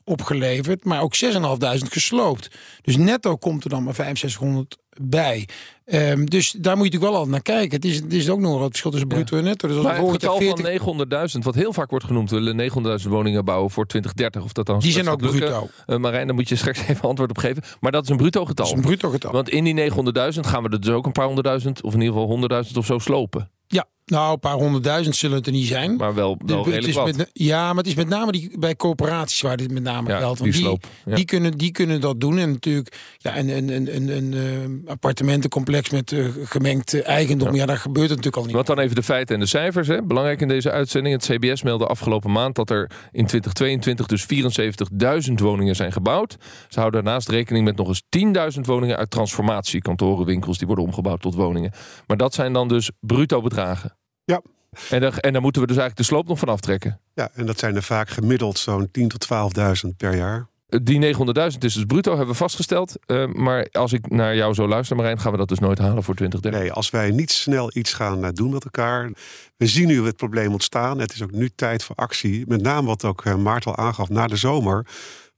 opgeleverd, 0.09 0.83
maar 0.83 1.01
ook 1.01 1.15
6.500 1.15 1.87
gesloopt. 1.89 2.49
Dus 2.81 2.97
netto 2.97 3.37
komt 3.37 3.63
er 3.63 3.69
dan 3.69 3.83
maar 3.83 3.95
6500 3.95 4.77
bij. 5.01 5.47
Ehm, 5.85 6.25
dus 6.25 6.51
daar 6.51 6.77
moet 6.77 6.85
je 6.85 6.91
natuurlijk 6.91 7.01
wel 7.01 7.13
altijd 7.13 7.29
naar 7.31 7.41
kijken. 7.41 7.75
Het 7.75 7.85
is, 7.85 7.95
het 7.95 8.13
is 8.13 8.29
ook 8.29 8.39
nog 8.39 8.59
wat 8.59 8.69
verschil 8.69 8.91
tussen 8.91 9.07
bruto 9.09 9.37
en 9.37 9.43
netto. 9.43 9.67
Dus 9.67 9.77
als 9.77 9.85
Maar 9.85 9.97
het 10.01 10.09
getal 10.11 10.37
40 10.37 10.83
van 10.83 11.05
900.000, 11.31 11.37
wat 11.43 11.55
heel 11.55 11.73
vaak 11.73 11.89
wordt 11.89 12.05
genoemd, 12.05 12.29
we 12.29 12.35
willen 12.35 12.71
900.000 13.01 13.07
woningen 13.09 13.45
bouwen 13.45 13.71
voor 13.71 13.85
2030. 13.85 14.43
Of 14.43 14.53
dat 14.53 14.65
dan 14.65 14.79
Die 14.79 14.91
zijn 14.91 15.07
ook 15.09 15.21
lukken. 15.21 15.39
bruto. 15.39 15.69
Eh, 15.85 15.97
Marijn, 15.97 16.25
daar 16.27 16.35
moet 16.35 16.49
je 16.49 16.55
straks 16.55 16.79
even 16.87 17.09
antwoord 17.09 17.29
op 17.29 17.37
geven. 17.37 17.63
Maar 17.79 17.91
dat 17.91 18.03
is 18.03 18.09
een 18.09 18.17
bruto 18.17 18.45
getal. 18.45 18.65
Dat 18.65 18.77
is 18.77 18.83
een 18.83 18.89
bruto 18.89 19.09
getal. 19.09 19.31
Want 19.31 19.49
in 19.49 19.63
die 19.63 19.91
900.000 19.91 19.95
gaan 20.39 20.63
we 20.63 20.69
er 20.69 20.81
dus 20.81 20.93
ook 20.93 21.05
een 21.05 21.11
paar 21.11 21.25
honderdduizend, 21.25 21.81
of 21.81 21.93
in 21.93 22.01
ieder 22.01 22.15
geval 22.19 22.63
100.000 22.65 22.77
of 22.77 22.85
zo 22.85 22.97
slopen. 22.99 23.51
Ja, 23.67 23.85
nou, 24.09 24.33
een 24.33 24.39
paar 24.39 24.53
honderdduizend 24.53 25.15
zullen 25.15 25.37
het 25.37 25.45
er 25.45 25.51
niet 25.51 25.67
zijn. 25.67 25.95
Maar 25.95 26.13
wel, 26.13 26.37
wel 26.45 26.65
het 26.65 26.87
is 26.87 26.95
met, 26.95 27.29
ja, 27.33 27.67
maar 27.67 27.77
het 27.77 27.87
is 27.87 27.95
met 27.95 28.07
name 28.07 28.31
die, 28.31 28.59
bij 28.59 28.75
coöperaties 28.75 29.41
waar 29.41 29.57
dit 29.57 29.71
met 29.71 29.83
name 29.83 30.09
Ja, 30.09 30.17
geldt. 30.17 30.43
die 30.43 30.51
Want 30.51 30.57
die, 30.57 30.63
sloop, 30.63 30.85
ja. 31.05 31.15
die, 31.15 31.25
kunnen, 31.25 31.51
die 31.51 31.71
kunnen 31.71 32.01
dat 32.01 32.19
doen. 32.19 32.37
En 32.37 32.51
natuurlijk 32.51 32.95
ja, 33.17 33.37
een, 33.37 33.49
een, 33.49 33.69
een, 33.75 33.95
een, 33.95 34.17
een 34.17 34.33
eh, 34.85 34.91
appartementencomplex 34.91 35.89
met 35.89 36.11
eh, 36.11 36.25
gemengd 36.43 36.93
eh, 36.93 37.07
eigendom. 37.07 37.55
Ja. 37.55 37.65
daar 37.65 37.77
gebeurt 37.77 38.09
het 38.09 38.17
natuurlijk 38.17 38.37
al 38.37 38.45
niet. 38.45 38.55
Wat 38.55 38.67
dan 38.67 38.79
even 38.79 38.95
de 38.95 39.03
feiten 39.03 39.35
en 39.35 39.41
de 39.41 39.47
cijfers. 39.47 39.87
Hè? 39.87 40.03
Belangrijk 40.03 40.41
in 40.41 40.47
deze 40.47 40.71
uitzending. 40.71 41.15
Het 41.15 41.37
CBS 41.37 41.63
meldde 41.63 41.85
afgelopen 41.85 42.31
maand 42.31 42.55
dat 42.55 42.69
er 42.69 42.91
in 43.11 43.25
2022 43.25 44.05
dus 44.05 44.25
74.000 45.29 45.33
woningen 45.33 45.75
zijn 45.75 45.91
gebouwd. 45.91 46.37
Ze 46.67 46.79
houden 46.79 47.03
daarnaast 47.03 47.29
rekening 47.29 47.65
met 47.65 47.77
nog 47.77 47.87
eens 47.87 48.03
10.000 48.55 48.61
woningen 48.61 48.97
uit 48.97 49.09
transformatie. 49.09 49.81
Kantoren, 49.81 50.25
winkels, 50.25 50.57
die 50.57 50.67
worden 50.67 50.85
omgebouwd 50.85 51.21
tot 51.21 51.35
woningen. 51.35 51.71
Maar 52.07 52.17
dat 52.17 52.33
zijn 52.33 52.53
dan 52.53 52.67
dus 52.67 52.91
bruto 52.99 53.41
bedragen. 53.41 53.97
Ja. 54.29 54.41
En 54.89 55.01
daar, 55.01 55.17
en 55.17 55.33
daar 55.33 55.41
moeten 55.41 55.61
we 55.61 55.67
dus 55.67 55.77
eigenlijk 55.77 56.07
de 56.07 56.15
sloop 56.15 56.27
nog 56.27 56.39
van 56.39 56.47
aftrekken. 56.47 56.99
Ja, 57.13 57.29
en 57.33 57.45
dat 57.45 57.59
zijn 57.59 57.75
er 57.75 57.83
vaak 57.83 58.09
gemiddeld 58.09 58.57
zo'n 58.57 58.89
10.000 58.99 59.07
tot 59.07 59.27
12.000 59.85 59.95
per 59.97 60.15
jaar. 60.15 60.47
Die 60.81 61.15
900.000 61.15 61.17
is 61.35 61.57
dus 61.57 61.85
bruto, 61.85 62.09
hebben 62.09 62.27
we 62.27 62.33
vastgesteld. 62.33 62.95
Eh, 63.05 63.25
maar 63.25 63.67
als 63.71 63.93
ik 63.93 64.09
naar 64.09 64.35
jou 64.35 64.53
zo 64.53 64.67
luister, 64.67 64.95
Marijn, 64.95 65.19
gaan 65.19 65.31
we 65.31 65.37
dat 65.37 65.47
dus 65.47 65.59
nooit 65.59 65.77
halen 65.77 66.03
voor 66.03 66.15
2030. 66.15 66.61
Nee, 66.61 66.71
als 66.71 66.89
wij 66.89 67.11
niet 67.11 67.31
snel 67.31 67.71
iets 67.73 67.93
gaan 67.93 68.25
eh, 68.25 68.29
doen 68.33 68.51
met 68.51 68.63
elkaar. 68.63 69.11
We 69.57 69.67
zien 69.67 69.87
nu 69.87 70.05
het 70.05 70.15
probleem 70.15 70.51
ontstaan. 70.51 70.99
Het 70.99 71.13
is 71.13 71.23
ook 71.23 71.31
nu 71.31 71.49
tijd 71.55 71.83
voor 71.83 71.95
actie. 71.95 72.43
Met 72.47 72.61
name 72.61 72.87
wat 72.87 73.05
ook 73.05 73.25
eh, 73.25 73.35
Maarten 73.35 73.75
al 73.75 73.85
aangaf 73.85 74.09
na 74.09 74.27
de 74.27 74.35
zomer. 74.35 74.85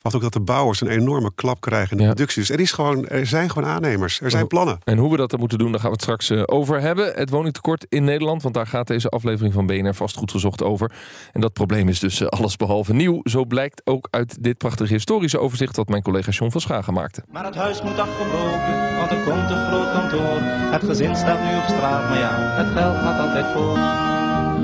Wat 0.01 0.15
ook 0.15 0.21
dat 0.21 0.33
de 0.33 0.39
bouwers 0.39 0.81
een 0.81 0.87
enorme 0.87 1.31
klap 1.35 1.61
krijgen 1.61 1.91
in 1.91 1.97
de 1.97 2.03
Ja. 2.03 2.09
productie. 2.09 2.41
Dus 2.41 2.49
er, 2.51 2.59
is 2.59 2.71
gewoon, 2.71 3.07
er 3.07 3.25
zijn 3.25 3.49
gewoon 3.49 3.69
aannemers. 3.69 4.21
Er 4.21 4.31
zijn 4.31 4.47
plannen. 4.47 4.77
En 4.83 4.97
hoe 4.97 5.11
we 5.11 5.17
dat 5.17 5.29
dan 5.29 5.39
moeten 5.39 5.57
doen, 5.57 5.71
daar 5.71 5.79
gaan 5.79 5.89
we 5.89 5.95
het 5.95 6.01
straks 6.03 6.29
eh, 6.29 6.43
over 6.45 6.81
hebben. 6.81 7.11
Het 7.15 7.29
woningtekort 7.29 7.85
in 7.89 8.03
Nederland, 8.03 8.41
want 8.41 8.55
daar 8.55 8.67
gaat 8.67 8.87
deze 8.87 9.09
aflevering 9.09 9.53
van 9.53 9.65
BNR 9.65 9.93
vast 9.95 10.17
goed 10.17 10.31
gezocht 10.31 10.63
over. 10.63 10.91
En 11.31 11.41
dat 11.41 11.53
probleem 11.53 11.87
is 11.89 11.99
dus 11.99 12.21
eh, 12.21 12.27
allesbehalve 12.27 12.93
nieuw. 12.93 13.19
Zo 13.23 13.45
blijkt 13.45 13.81
ook 13.85 14.07
uit 14.11 14.43
dit 14.43 14.57
prachtige 14.57 14.93
historische 14.93 15.39
overzicht 15.39 15.75
dat 15.75 15.87
mijn 15.87 16.01
collega 16.03 16.31
John 16.31 16.51
van 16.51 16.61
Schagen 16.61 16.93
maakte. 16.93 17.23
Maar 17.31 17.45
het 17.45 17.55
huis 17.55 17.81
moet 17.81 17.99
afgebroken, 17.99 18.95
want 18.97 19.11
er 19.11 19.23
komt 19.23 19.49
een 19.49 19.67
groot 19.67 19.91
kantoor. 19.91 20.39
Het 20.71 20.83
gezin 20.83 21.15
staat 21.15 21.39
nu 21.43 21.57
op 21.57 21.63
straat, 21.63 22.09
maar 22.09 22.19
ja, 22.19 22.31
het 22.63 22.67
geld 22.77 22.95
gaat 22.97 23.19
altijd 23.19 23.45
voor. 23.53 23.77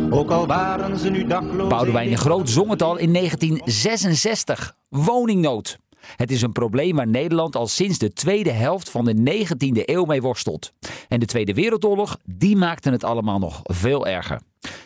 Ook 0.10 0.32
al 0.32 0.48
waren 0.48 1.00
ze 1.00 1.10
nu 1.10 1.28
dakloos. 1.28 1.70
Boudewijn 1.70 2.10
de 2.10 2.18
Groot 2.18 2.50
zong 2.50 2.70
het 2.70 2.82
al 2.82 2.98
in 2.98 3.14
1966. 3.14 4.76
Woningnood. 4.90 5.78
Het 6.16 6.32
is 6.32 6.42
een 6.42 6.52
probleem 6.52 6.96
waar 6.96 7.08
Nederland 7.08 7.56
al 7.56 7.68
sinds 7.68 7.98
de 7.98 8.14
tweede 8.14 8.52
helft 8.52 8.90
van 8.90 9.06
de 9.06 9.46
19e 9.46 9.84
eeuw 9.86 10.06
mee 10.06 10.22
worstelt. 10.22 10.74
En 11.08 11.20
de 11.20 11.26
Tweede 11.26 11.54
Wereldoorlog, 11.54 12.18
die 12.26 12.56
maakte 12.56 12.90
het 12.90 13.04
allemaal 13.04 13.40
nog 13.40 13.60
veel 13.64 14.08
erger. 14.08 14.42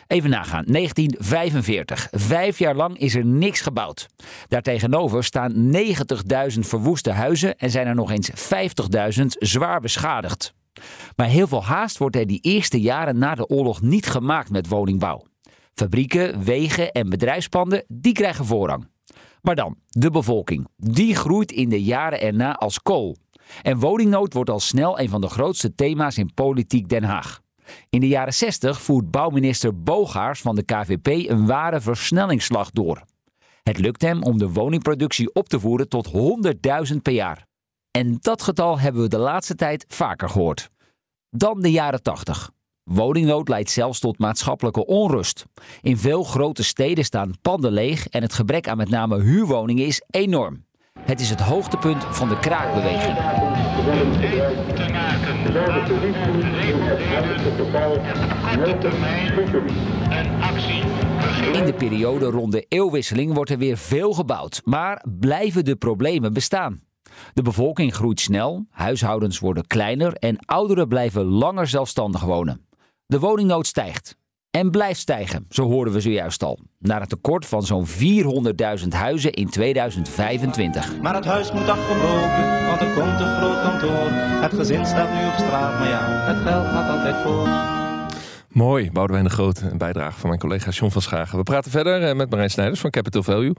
Even 0.06 0.30
nagaan, 0.30 0.64
1945. 0.66 2.08
Vijf 2.10 2.58
jaar 2.58 2.74
lang 2.74 2.98
is 2.98 3.14
er 3.14 3.24
niks 3.24 3.60
gebouwd. 3.60 4.08
Daartegenover 4.48 5.24
staan 5.24 5.72
90.000 5.74 6.58
verwoeste 6.58 7.10
huizen 7.10 7.58
en 7.58 7.70
zijn 7.70 7.86
er 7.86 7.94
nog 7.94 8.10
eens 8.10 8.30
50.000 9.18 9.24
zwaar 9.38 9.80
beschadigd. 9.80 10.54
Maar 11.16 11.26
heel 11.26 11.46
veel 11.46 11.64
haast 11.64 11.98
wordt 11.98 12.16
er 12.16 12.26
die 12.26 12.40
eerste 12.40 12.80
jaren 12.80 13.18
na 13.18 13.34
de 13.34 13.48
oorlog 13.48 13.80
niet 13.80 14.06
gemaakt 14.06 14.50
met 14.50 14.68
woningbouw. 14.68 15.26
Fabrieken, 15.74 16.44
wegen 16.44 16.92
en 16.92 17.10
bedrijfspanden, 17.10 17.84
die 17.88 18.12
krijgen 18.12 18.44
voorrang. 18.44 18.90
Maar 19.42 19.54
dan, 19.54 19.76
de 19.88 20.10
bevolking. 20.10 20.68
Die 20.76 21.14
groeit 21.16 21.52
in 21.52 21.68
de 21.68 21.82
jaren 21.82 22.20
erna 22.20 22.54
als 22.54 22.82
kool. 22.82 23.16
En 23.62 23.78
woningnood 23.78 24.32
wordt 24.32 24.50
al 24.50 24.60
snel 24.60 25.00
een 25.00 25.08
van 25.08 25.20
de 25.20 25.28
grootste 25.28 25.74
thema's 25.74 26.18
in 26.18 26.34
politiek 26.34 26.88
Den 26.88 27.04
Haag. 27.04 27.40
In 27.90 28.00
de 28.00 28.08
jaren 28.08 28.34
60 28.34 28.80
voert 28.80 29.10
bouwminister 29.10 29.82
Bogaars 29.82 30.40
van 30.40 30.54
de 30.54 30.62
KVP 30.62 31.06
een 31.06 31.46
ware 31.46 31.80
versnellingsslag 31.80 32.70
door. 32.70 33.02
Het 33.62 33.78
lukt 33.78 34.02
hem 34.02 34.22
om 34.22 34.38
de 34.38 34.48
woningproductie 34.48 35.34
op 35.34 35.48
te 35.48 35.60
voeren 35.60 35.88
tot 35.88 36.08
100.000 36.92 36.96
per 37.02 37.12
jaar. 37.12 37.46
En 37.92 38.18
dat 38.20 38.42
getal 38.42 38.78
hebben 38.78 39.02
we 39.02 39.08
de 39.08 39.18
laatste 39.18 39.54
tijd 39.54 39.84
vaker 39.88 40.28
gehoord. 40.28 40.70
Dan 41.30 41.60
de 41.60 41.70
jaren 41.70 42.02
80. 42.02 42.50
Woningnood 42.82 43.48
leidt 43.48 43.70
zelfs 43.70 43.98
tot 43.98 44.18
maatschappelijke 44.18 44.86
onrust. 44.86 45.44
In 45.80 45.98
veel 45.98 46.22
grote 46.22 46.64
steden 46.64 47.04
staan 47.04 47.32
panden 47.42 47.72
leeg 47.72 48.08
en 48.08 48.22
het 48.22 48.32
gebrek 48.32 48.68
aan 48.68 48.76
met 48.76 48.88
name 48.88 49.20
huurwoningen 49.20 49.86
is 49.86 50.02
enorm. 50.10 50.64
Het 51.00 51.20
is 51.20 51.30
het 51.30 51.40
hoogtepunt 51.40 52.04
van 52.04 52.28
de 52.28 52.38
kraakbeweging. 52.38 53.16
In 61.56 61.64
de 61.64 61.74
periode 61.78 62.26
rond 62.26 62.52
de 62.52 62.66
eeuwwisseling 62.68 63.34
wordt 63.34 63.50
er 63.50 63.58
weer 63.58 63.76
veel 63.76 64.12
gebouwd, 64.12 64.60
maar 64.64 65.04
blijven 65.18 65.64
de 65.64 65.76
problemen 65.76 66.32
bestaan. 66.32 66.80
De 67.34 67.42
bevolking 67.42 67.94
groeit 67.94 68.20
snel, 68.20 68.66
huishoudens 68.70 69.38
worden 69.38 69.66
kleiner 69.66 70.12
en 70.12 70.38
ouderen 70.44 70.88
blijven 70.88 71.24
langer 71.24 71.66
zelfstandig 71.66 72.20
wonen. 72.20 72.66
De 73.06 73.18
woningnood 73.18 73.66
stijgt. 73.66 74.16
En 74.50 74.70
blijft 74.70 75.00
stijgen, 75.00 75.46
zo 75.48 75.64
hoorden 75.68 75.94
we 75.94 76.00
zojuist 76.00 76.42
al. 76.42 76.58
Naar 76.78 77.00
een 77.00 77.06
tekort 77.06 77.46
van 77.46 77.62
zo'n 77.62 77.86
400.000 77.86 78.88
huizen 78.88 79.32
in 79.32 79.50
2025. 79.50 81.00
Maar 81.00 81.14
het 81.14 81.24
huis 81.24 81.52
moet 81.52 81.68
afgebroken, 81.68 82.66
want 82.66 82.80
er 82.80 82.92
komt 82.94 83.20
een 83.20 83.36
groot 83.36 83.62
kantoor. 83.62 84.08
Het 84.42 84.52
gezin 84.52 84.86
staat 84.86 85.12
nu 85.12 85.26
op 85.26 85.34
straat, 85.34 85.78
maar 85.78 85.88
ja, 85.88 86.08
het 86.08 86.36
geld 86.36 86.66
gaat 86.66 86.90
altijd 86.90 87.16
voor. 87.16 87.81
Mooi, 88.52 88.90
de 88.92 89.30
Groot, 89.30 89.60
een 89.60 89.78
bijdrage 89.78 90.18
van 90.18 90.28
mijn 90.28 90.40
collega 90.40 90.70
John 90.70 90.92
van 90.92 91.02
Schagen. 91.02 91.38
We 91.38 91.42
praten 91.42 91.70
verder 91.70 92.08
eh, 92.08 92.14
met 92.14 92.30
Marijn 92.30 92.50
Snijders 92.50 92.80
van 92.80 92.90
Capital 92.90 93.22
Value. 93.22 93.54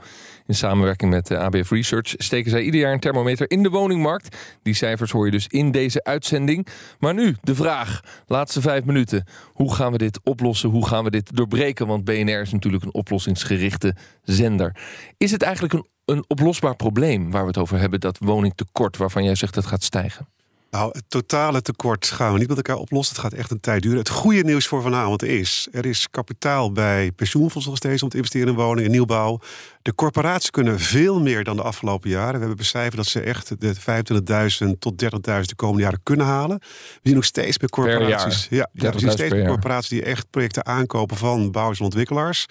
In 0.45 0.55
samenwerking 0.55 1.11
met 1.11 1.31
eh, 1.31 1.39
ABF 1.39 1.69
Research 1.69 2.13
steken 2.17 2.51
zij 2.51 2.61
ieder 2.61 2.79
jaar 2.79 2.93
een 2.93 2.99
thermometer 2.99 3.49
in 3.49 3.63
de 3.63 3.69
woningmarkt. 3.69 4.37
Die 4.63 4.73
cijfers 4.73 5.11
hoor 5.11 5.25
je 5.25 5.31
dus 5.31 5.47
in 5.47 5.71
deze 5.71 6.03
uitzending. 6.03 6.67
Maar 6.99 7.13
nu 7.13 7.35
de 7.41 7.55
vraag, 7.55 8.01
laatste 8.27 8.61
vijf 8.61 8.83
minuten. 8.83 9.25
Hoe 9.53 9.73
gaan 9.73 9.91
we 9.91 9.97
dit 9.97 10.19
oplossen? 10.23 10.69
Hoe 10.69 10.87
gaan 10.87 11.03
we 11.03 11.09
dit 11.09 11.35
doorbreken? 11.35 11.87
Want 11.87 12.03
BNR 12.03 12.41
is 12.41 12.51
natuurlijk 12.51 12.83
een 12.83 12.93
oplossingsgerichte 12.93 13.95
zender. 14.23 14.75
Is 15.17 15.31
het 15.31 15.41
eigenlijk 15.41 15.73
een, 15.73 15.87
een 16.05 16.23
oplosbaar 16.27 16.75
probleem 16.75 17.31
waar 17.31 17.41
we 17.41 17.47
het 17.47 17.57
over 17.57 17.79
hebben? 17.79 17.99
Dat 17.99 18.17
woningtekort 18.19 18.97
waarvan 18.97 19.23
jij 19.23 19.35
zegt 19.35 19.53
dat 19.53 19.65
gaat 19.65 19.83
stijgen? 19.83 20.32
Nou, 20.73 20.89
het 20.91 21.03
totale 21.07 21.61
tekort 21.61 22.05
gaan 22.05 22.33
we 22.33 22.39
niet 22.39 22.47
met 22.47 22.57
elkaar 22.57 22.75
oplossen. 22.75 23.15
Het 23.15 23.23
gaat 23.23 23.33
echt 23.33 23.51
een 23.51 23.59
tijd 23.59 23.81
duren. 23.81 23.97
Het 23.97 24.09
goede 24.09 24.43
nieuws 24.43 24.67
voor 24.67 24.81
vanavond 24.81 25.23
is... 25.23 25.67
er 25.71 25.85
is 25.85 26.07
kapitaal 26.11 26.71
bij 26.71 27.11
pensioenfondsen 27.11 27.71
nog 27.71 27.79
steeds... 27.79 28.03
om 28.03 28.09
te 28.09 28.17
investeren 28.17 28.47
in 28.47 28.53
woningen, 28.53 28.83
in 28.83 28.91
nieuwbouw. 28.91 29.39
De 29.81 29.95
corporaties 29.95 30.49
kunnen 30.49 30.79
veel 30.79 31.21
meer 31.21 31.43
dan 31.43 31.55
de 31.55 31.61
afgelopen 31.61 32.09
jaren. 32.09 32.33
We 32.33 32.39
hebben 32.39 32.57
becijferd 32.57 32.95
dat 32.95 33.05
ze 33.05 33.19
echt 33.19 33.59
de 33.59 33.75
25.000 34.65 34.77
tot 34.79 35.03
30.000 35.03 35.09
de 35.19 35.55
komende 35.55 35.83
jaren 35.83 35.99
kunnen 36.03 36.25
halen. 36.25 36.57
We 36.59 36.99
zien 37.03 37.15
nog 37.15 37.25
steeds 37.25 37.57
bij 37.57 37.69
corporaties... 37.69 38.47
Ja, 38.49 38.69
ja, 38.73 38.91
we 38.91 38.99
zien 38.99 39.09
30.000 39.09 39.13
steeds 39.13 39.47
corporaties 39.47 39.89
die 39.89 40.03
echt 40.03 40.29
projecten 40.29 40.65
aankopen... 40.65 41.17
van 41.17 41.51
bouwers 41.51 41.79
en 41.79 41.85
ontwikkelaars. 41.85 42.45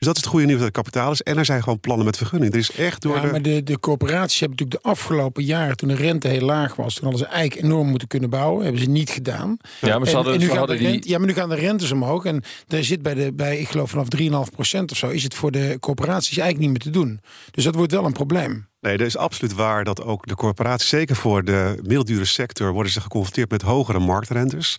Dus 0.00 0.08
dat 0.08 0.18
is 0.18 0.24
het 0.24 0.32
goede 0.32 0.46
nieuws 0.46 0.58
dat 0.58 0.68
er 0.68 0.74
kapitaal 0.74 1.12
is. 1.12 1.22
En 1.22 1.38
er 1.38 1.44
zijn 1.44 1.62
gewoon 1.62 1.80
plannen 1.80 2.06
met 2.06 2.16
vergunning. 2.16 2.52
Er 2.52 2.58
is 2.58 2.70
echt 2.72 3.02
door 3.02 3.14
Ja, 3.14 3.20
de... 3.20 3.30
maar 3.30 3.42
de, 3.42 3.62
de 3.62 3.80
coöperaties 3.80 4.40
hebben 4.40 4.58
natuurlijk 4.58 4.84
de 4.84 4.90
afgelopen 4.90 5.44
jaren, 5.44 5.76
toen 5.76 5.88
de 5.88 5.94
rente 5.94 6.28
heel 6.28 6.40
laag 6.44 6.74
was, 6.76 6.94
toen 6.94 7.02
hadden 7.08 7.26
ze 7.26 7.32
eigenlijk 7.34 7.66
enorm 7.66 7.88
moeten 7.88 8.08
kunnen 8.08 8.30
bouwen. 8.30 8.62
Hebben 8.62 8.82
ze 8.82 8.88
niet 8.88 9.10
gedaan. 9.10 9.56
Ja, 9.80 9.98
maar 9.98 10.06
ze 10.06 10.10
En- 10.10 10.16
hadden, 10.16 10.32
en 10.34 10.38
nu 10.40 10.44
ze 10.46 10.52
gaan 10.52 10.66
de 10.66 10.72
hadden 10.72 11.00
die... 11.00 11.10
ja, 11.10 11.18
maar 11.18 11.26
nu 11.26 11.32
gaan 11.34 11.48
de 11.48 11.54
rentes 11.54 11.90
omhoog. 11.92 12.24
En 12.24 12.42
er 12.68 12.84
zit 12.84 13.02
bij, 13.02 13.14
de, 13.14 13.32
bij 13.32 13.58
ik 13.58 13.68
geloof 13.68 13.90
vanaf 13.90 14.06
3,5% 14.20 14.84
of 14.86 14.96
zo, 14.96 15.08
is 15.08 15.22
het 15.22 15.34
voor 15.34 15.50
de 15.50 15.76
coöperaties 15.80 16.38
eigenlijk 16.38 16.58
niet 16.58 16.68
meer 16.84 16.92
te 16.92 16.98
doen. 17.00 17.20
Dus 17.50 17.64
dat 17.64 17.74
wordt 17.74 17.92
wel 17.92 18.04
een 18.04 18.12
probleem. 18.12 18.66
Nee, 18.80 18.96
dat 18.96 19.06
is 19.06 19.16
absoluut 19.16 19.54
waar 19.54 19.84
dat 19.84 20.02
ook 20.02 20.26
de 20.26 20.34
corporaties, 20.34 20.88
zeker 20.88 21.16
voor 21.16 21.44
de 21.44 21.74
middeldure 21.82 22.24
sector, 22.24 22.72
worden 22.72 22.92
ze 22.92 23.00
geconfronteerd 23.00 23.50
met 23.50 23.62
hogere 23.62 23.98
marktrentes. 23.98 24.76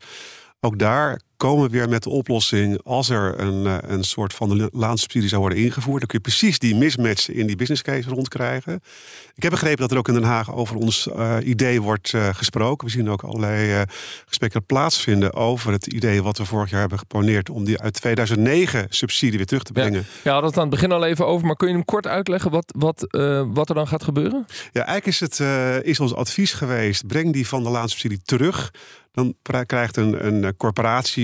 Ook 0.59 0.79
daar 0.79 1.19
komen 1.41 1.63
we 1.65 1.77
weer 1.77 1.89
met 1.89 2.03
de 2.03 2.09
oplossing 2.09 2.79
als 2.83 3.09
er 3.09 3.39
een, 3.39 3.65
eh, 3.65 3.77
een 3.81 4.03
soort 4.03 4.33
van 4.33 4.49
de 4.49 4.69
laansubsidie 4.73 5.29
zou 5.29 5.41
worden 5.41 5.59
ingevoerd. 5.59 5.99
Dan 5.99 6.07
kun 6.07 6.19
je 6.23 6.29
precies 6.29 6.59
die 6.59 6.75
mismatch 6.75 7.29
in 7.29 7.47
die 7.47 7.55
business 7.55 7.81
case 7.81 8.09
rondkrijgen. 8.09 8.81
Ik 9.35 9.43
heb 9.43 9.51
begrepen 9.51 9.77
dat 9.79 9.91
er 9.91 9.97
ook 9.97 10.07
in 10.07 10.13
Den 10.13 10.23
Haag 10.23 10.53
over 10.53 10.75
ons 10.75 11.07
eh, 11.07 11.37
idee 11.43 11.81
wordt 11.81 12.13
eh, 12.13 12.29
gesproken. 12.33 12.87
We 12.87 12.93
zien 12.93 13.09
ook 13.09 13.23
allerlei 13.23 13.85
gesprekken 14.25 14.65
plaatsvinden 14.65 15.33
over 15.33 15.71
het 15.71 15.87
idee 15.87 16.23
wat 16.23 16.37
we 16.37 16.45
vorig 16.45 16.69
jaar 16.69 16.79
hebben 16.79 16.99
geponeerd 16.99 17.49
om 17.49 17.63
die 17.63 17.79
uit 17.79 17.93
2009 17.93 18.85
subsidie 18.89 19.37
weer 19.37 19.45
terug 19.45 19.63
te 19.63 19.71
Ja. 19.75 19.81
brengen. 19.81 19.99
Ja, 19.99 20.05
we 20.23 20.29
hadden 20.29 20.49
het 20.49 20.57
aan 20.59 20.65
het 20.65 20.71
begin 20.71 20.91
al 20.91 21.05
even 21.05 21.27
over, 21.27 21.45
maar 21.47 21.55
kun 21.55 21.67
je 21.67 21.73
hem 21.73 21.85
kort 21.85 22.07
uitleggen 22.07 22.51
wat, 22.51 22.73
wat, 22.77 23.07
wat 23.53 23.69
er 23.69 23.75
dan 23.75 23.87
gaat 23.87 24.03
gebeuren? 24.03 24.45
Ja, 24.71 24.85
eigenlijk 24.85 25.05
is 25.05 25.19
het 25.19 25.39
is 25.85 25.99
ons 25.99 26.13
advies 26.13 26.53
geweest: 26.53 27.07
breng 27.07 27.33
die 27.33 27.47
van 27.47 27.63
de 27.63 27.69
laansubsidie 27.69 28.21
terug. 28.23 28.71
Dan 29.11 29.35
krijgt 29.65 29.97
een, 29.97 30.25
een 30.25 30.43
eh, 30.43 30.49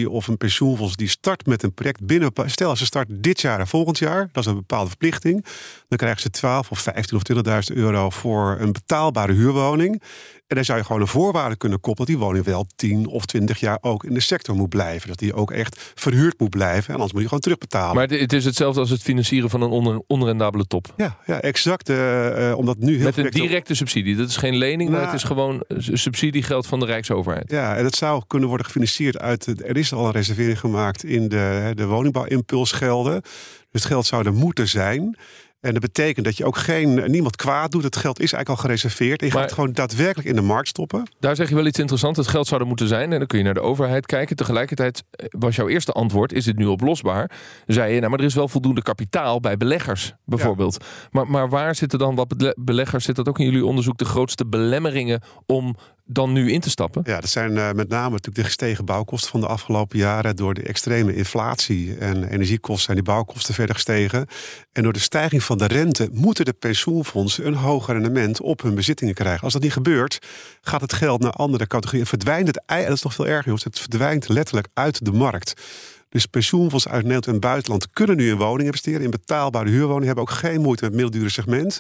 of 0.10 0.28
een 0.28 0.38
pensioenfonds 0.38 0.96
die 0.96 1.08
start 1.08 1.46
met 1.46 1.64
een 1.64 1.74
project 1.74 2.06
binnen. 2.06 2.32
Stel, 2.46 2.76
ze 2.76 2.86
start 2.86 3.08
dit 3.10 3.42
jaar 3.42 3.60
en 3.60 3.68
volgend 3.68 3.98
jaar, 3.98 4.30
dat 4.32 4.44
is 4.44 4.50
een 4.50 4.56
bepaalde 4.56 4.88
verplichting. 4.88 5.46
Dan 5.88 5.98
krijgen 5.98 6.22
ze 6.22 6.30
12 6.30 6.72
of 6.72 6.80
15 6.80 7.18
of 7.18 7.72
20.000 7.72 7.76
euro 7.78 8.10
voor 8.10 8.58
een 8.60 8.72
betaalbare 8.72 9.34
huurwoning. 9.34 10.02
En 10.48 10.56
dan 10.56 10.66
zou 10.66 10.78
je 10.78 10.84
gewoon 10.86 11.02
een 11.02 11.08
voorwaarde 11.08 11.56
kunnen 11.56 11.80
koppelen 11.80 12.08
dat 12.08 12.18
die 12.18 12.26
woning 12.26 12.46
wel 12.46 12.66
10 12.76 13.08
of 13.08 13.26
20 13.26 13.60
jaar 13.60 13.78
ook 13.82 14.04
in 14.04 14.14
de 14.14 14.20
sector 14.20 14.56
moet 14.56 14.70
blijven. 14.70 15.08
Dat 15.08 15.18
die 15.18 15.34
ook 15.34 15.52
echt 15.52 15.92
verhuurd 15.96 16.40
moet 16.40 16.50
blijven. 16.50 16.88
En 16.88 16.94
anders 16.94 17.12
moet 17.12 17.22
je 17.22 17.28
gewoon 17.28 17.44
terugbetalen. 17.44 17.96
Maar 17.96 18.08
het, 18.08 18.34
is 18.34 18.46
hetzelfde 18.46 18.80
als 18.80 18.90
het 18.90 19.02
financieren 19.02 19.50
van 19.50 19.62
een 19.62 19.70
onder, 19.70 20.02
onrendabele 20.08 20.66
top. 20.66 20.94
ja, 20.98 21.18
ja, 21.26 21.42
exact. 21.42 21.90
eh, 21.90 22.54
omdat 22.58 22.78
nu 22.78 22.96
heel 22.96 23.04
Met 23.04 23.18
een 23.18 23.30
directe 23.30 23.76
subsidie. 23.76 24.16
Dat 24.16 24.30
is 24.30 24.38
geen 24.38 24.56
lening, 24.56 24.90
maar 24.90 25.00
Nou, 25.00 25.12
het 25.12 25.22
is 25.22 25.28
gewoon 25.28 25.64
subsidiegeld 25.78 26.68
van 26.68 26.80
de 26.80 26.86
Rijksoverheid. 26.86 27.52
Ja, 27.52 27.76
en 27.76 27.86
het 27.86 27.96
zou 27.96 28.24
kunnen 28.28 28.48
worden 28.48 28.66
gefinancierd 28.66 29.20
uit. 29.20 29.48
Er 29.48 29.78
is 29.78 29.94
al 29.94 30.06
een 30.06 30.12
reservering 30.12 30.60
gemaakt 30.60 31.04
in 31.04 31.30
de, 31.30 31.72
de 31.76 31.86
woningbouwimpulsgelden. 31.86 33.22
Dus 33.72 33.82
het 33.82 33.92
geld 33.92 34.06
zou 34.06 34.26
er 34.26 34.34
moeten 34.34 34.68
zijn. 34.68 35.18
En 35.68 35.74
dat 35.74 35.82
betekent 35.82 36.26
dat 36.26 36.38
je 36.38 36.46
ook 36.46 36.58
geen, 36.58 37.12
niemand 37.12 37.36
kwaad 37.36 37.72
doet. 37.72 37.84
Het 37.84 37.96
geld 37.96 38.20
is 38.20 38.34
eigenlijk 38.34 38.50
al 38.50 38.70
gereserveerd. 38.70 39.22
En 39.22 39.28
je 39.28 39.34
gaat 39.34 39.42
het 39.42 39.54
gewoon 39.54 39.74
daadwerkelijk 39.74 40.30
in 40.30 40.36
de 40.36 40.42
markt 40.42 40.68
stoppen. 40.68 41.04
Daar 41.20 41.36
zeg 41.36 41.50
je 41.50 41.56
wel 41.56 41.66
iets 41.66 41.80
interessants. 41.80 42.18
Het 42.18 42.28
geld 42.28 42.48
zou 42.48 42.62
er 42.62 42.68
moeten 42.68 42.88
zijn. 42.88 43.12
En 43.12 43.18
dan 43.18 43.28
kun 43.28 43.38
je 43.38 43.44
naar 43.44 43.54
de 43.54 43.62
overheid 43.62 44.06
kijken. 44.06 44.36
Tegelijkertijd 44.36 45.04
eh, 45.12 45.26
was 45.30 45.56
jouw 45.56 45.68
eerste 45.68 45.92
antwoord: 45.92 46.34
is 46.34 46.46
dit 46.46 46.58
nu 46.58 46.66
oplosbaar? 46.66 47.32
Zei 47.66 47.94
je, 47.94 48.00
nou, 48.00 48.12
maar 48.12 48.20
er 48.20 48.26
is 48.26 48.34
wel 48.34 48.48
voldoende 48.48 48.82
kapitaal 48.82 49.40
bij 49.40 49.58
beleggers, 49.58 50.14
bijvoorbeeld. 50.26 50.86
Maar, 51.12 51.28
maar 51.28 51.50
waar 51.50 51.76
zitten 51.76 52.00
dan 52.00 52.16
wat 52.16 52.38
bele- 52.38 52.56
beleggers? 52.60 53.06
Zit 53.06 53.16
dat 53.16 53.28
ook 53.28 53.40
in 53.40 53.46
jullie 53.46 53.66
onderzoek 53.66 53.98
de 53.98 54.06
grootste 54.06 54.46
belemmeringen 54.46 55.22
om 55.46 55.76
dan 56.08 56.32
nu 56.32 56.52
in 56.52 56.60
te 56.60 56.70
stappen? 56.70 57.02
Ja, 57.06 57.20
dat 57.20 57.30
zijn 57.30 57.58
eh, 57.58 57.72
met 57.72 57.90
name 57.90 58.10
natuurlijk 58.10 58.36
de 58.36 58.44
gestegen 58.44 58.86
bouwkosten 58.86 59.32
van 59.32 59.40
de 59.40 59.48
afgelopen 59.48 59.98
jaren. 59.98 60.36
Door 60.36 60.54
de 60.54 60.64
extreme 60.64 61.16
inflatie 61.16 61.98
en 61.98 62.24
energiekosten 62.24 62.84
zijn 62.84 62.96
die 62.98 63.06
bouwkosten 63.06 63.54
verder 63.54 63.76
gestegen. 63.76 64.28
En 64.72 64.84
door 64.84 64.94
de 64.94 65.00
stijging 65.00 65.44
van 65.44 65.58
de 65.58 65.66
rente 65.66 66.10
moeten 66.12 66.46
de 66.46 66.54
pensioenfondsen 66.54 67.48
een 67.48 67.54
hoger 67.54 67.94
rendement 67.94 68.42
op 68.42 68.62
hun 68.62 68.76
bezittingen 68.76 69.14
krijgen. 69.14 69.44
Als 69.44 69.54
dat 69.54 69.62
niet 69.62 69.74
gebeurt, 69.74 70.20
gaat 70.62 70.82
het 70.82 70.94
geld 70.94 71.22
naar 71.22 71.32
andere 71.32 71.68
categorieën. 71.68 72.06
Verdwijnt 72.06 72.48
het, 72.48 72.62
en 72.66 72.84
dat 72.84 72.94
is 72.94 73.04
nog 73.04 73.14
veel 73.14 73.28
erger, 73.28 73.46
jongens. 73.46 73.64
Het 73.64 73.80
verdwijnt 73.80 74.30
letterlijk 74.30 74.68
uit 74.74 75.06
de 75.06 75.12
markt. 75.12 75.62
Dus 76.10 76.26
pensioenfondsen 76.26 76.92
uit 76.92 77.04
Nederland 77.04 77.28
en 77.28 77.40
buitenland 77.40 77.90
kunnen 77.90 78.18
nu 78.18 78.30
in 78.30 78.38
woningen 78.38 78.66
investeren. 78.66 79.02
In 79.02 79.10
betaalbare 79.10 79.70
huurwoningen 79.70 80.06
hebben 80.06 80.24
ook 80.24 80.30
geen 80.32 80.62
moeite 80.62 80.84
met 80.84 80.92
het 80.92 81.02
middeldure 81.02 81.30
segment. 81.32 81.80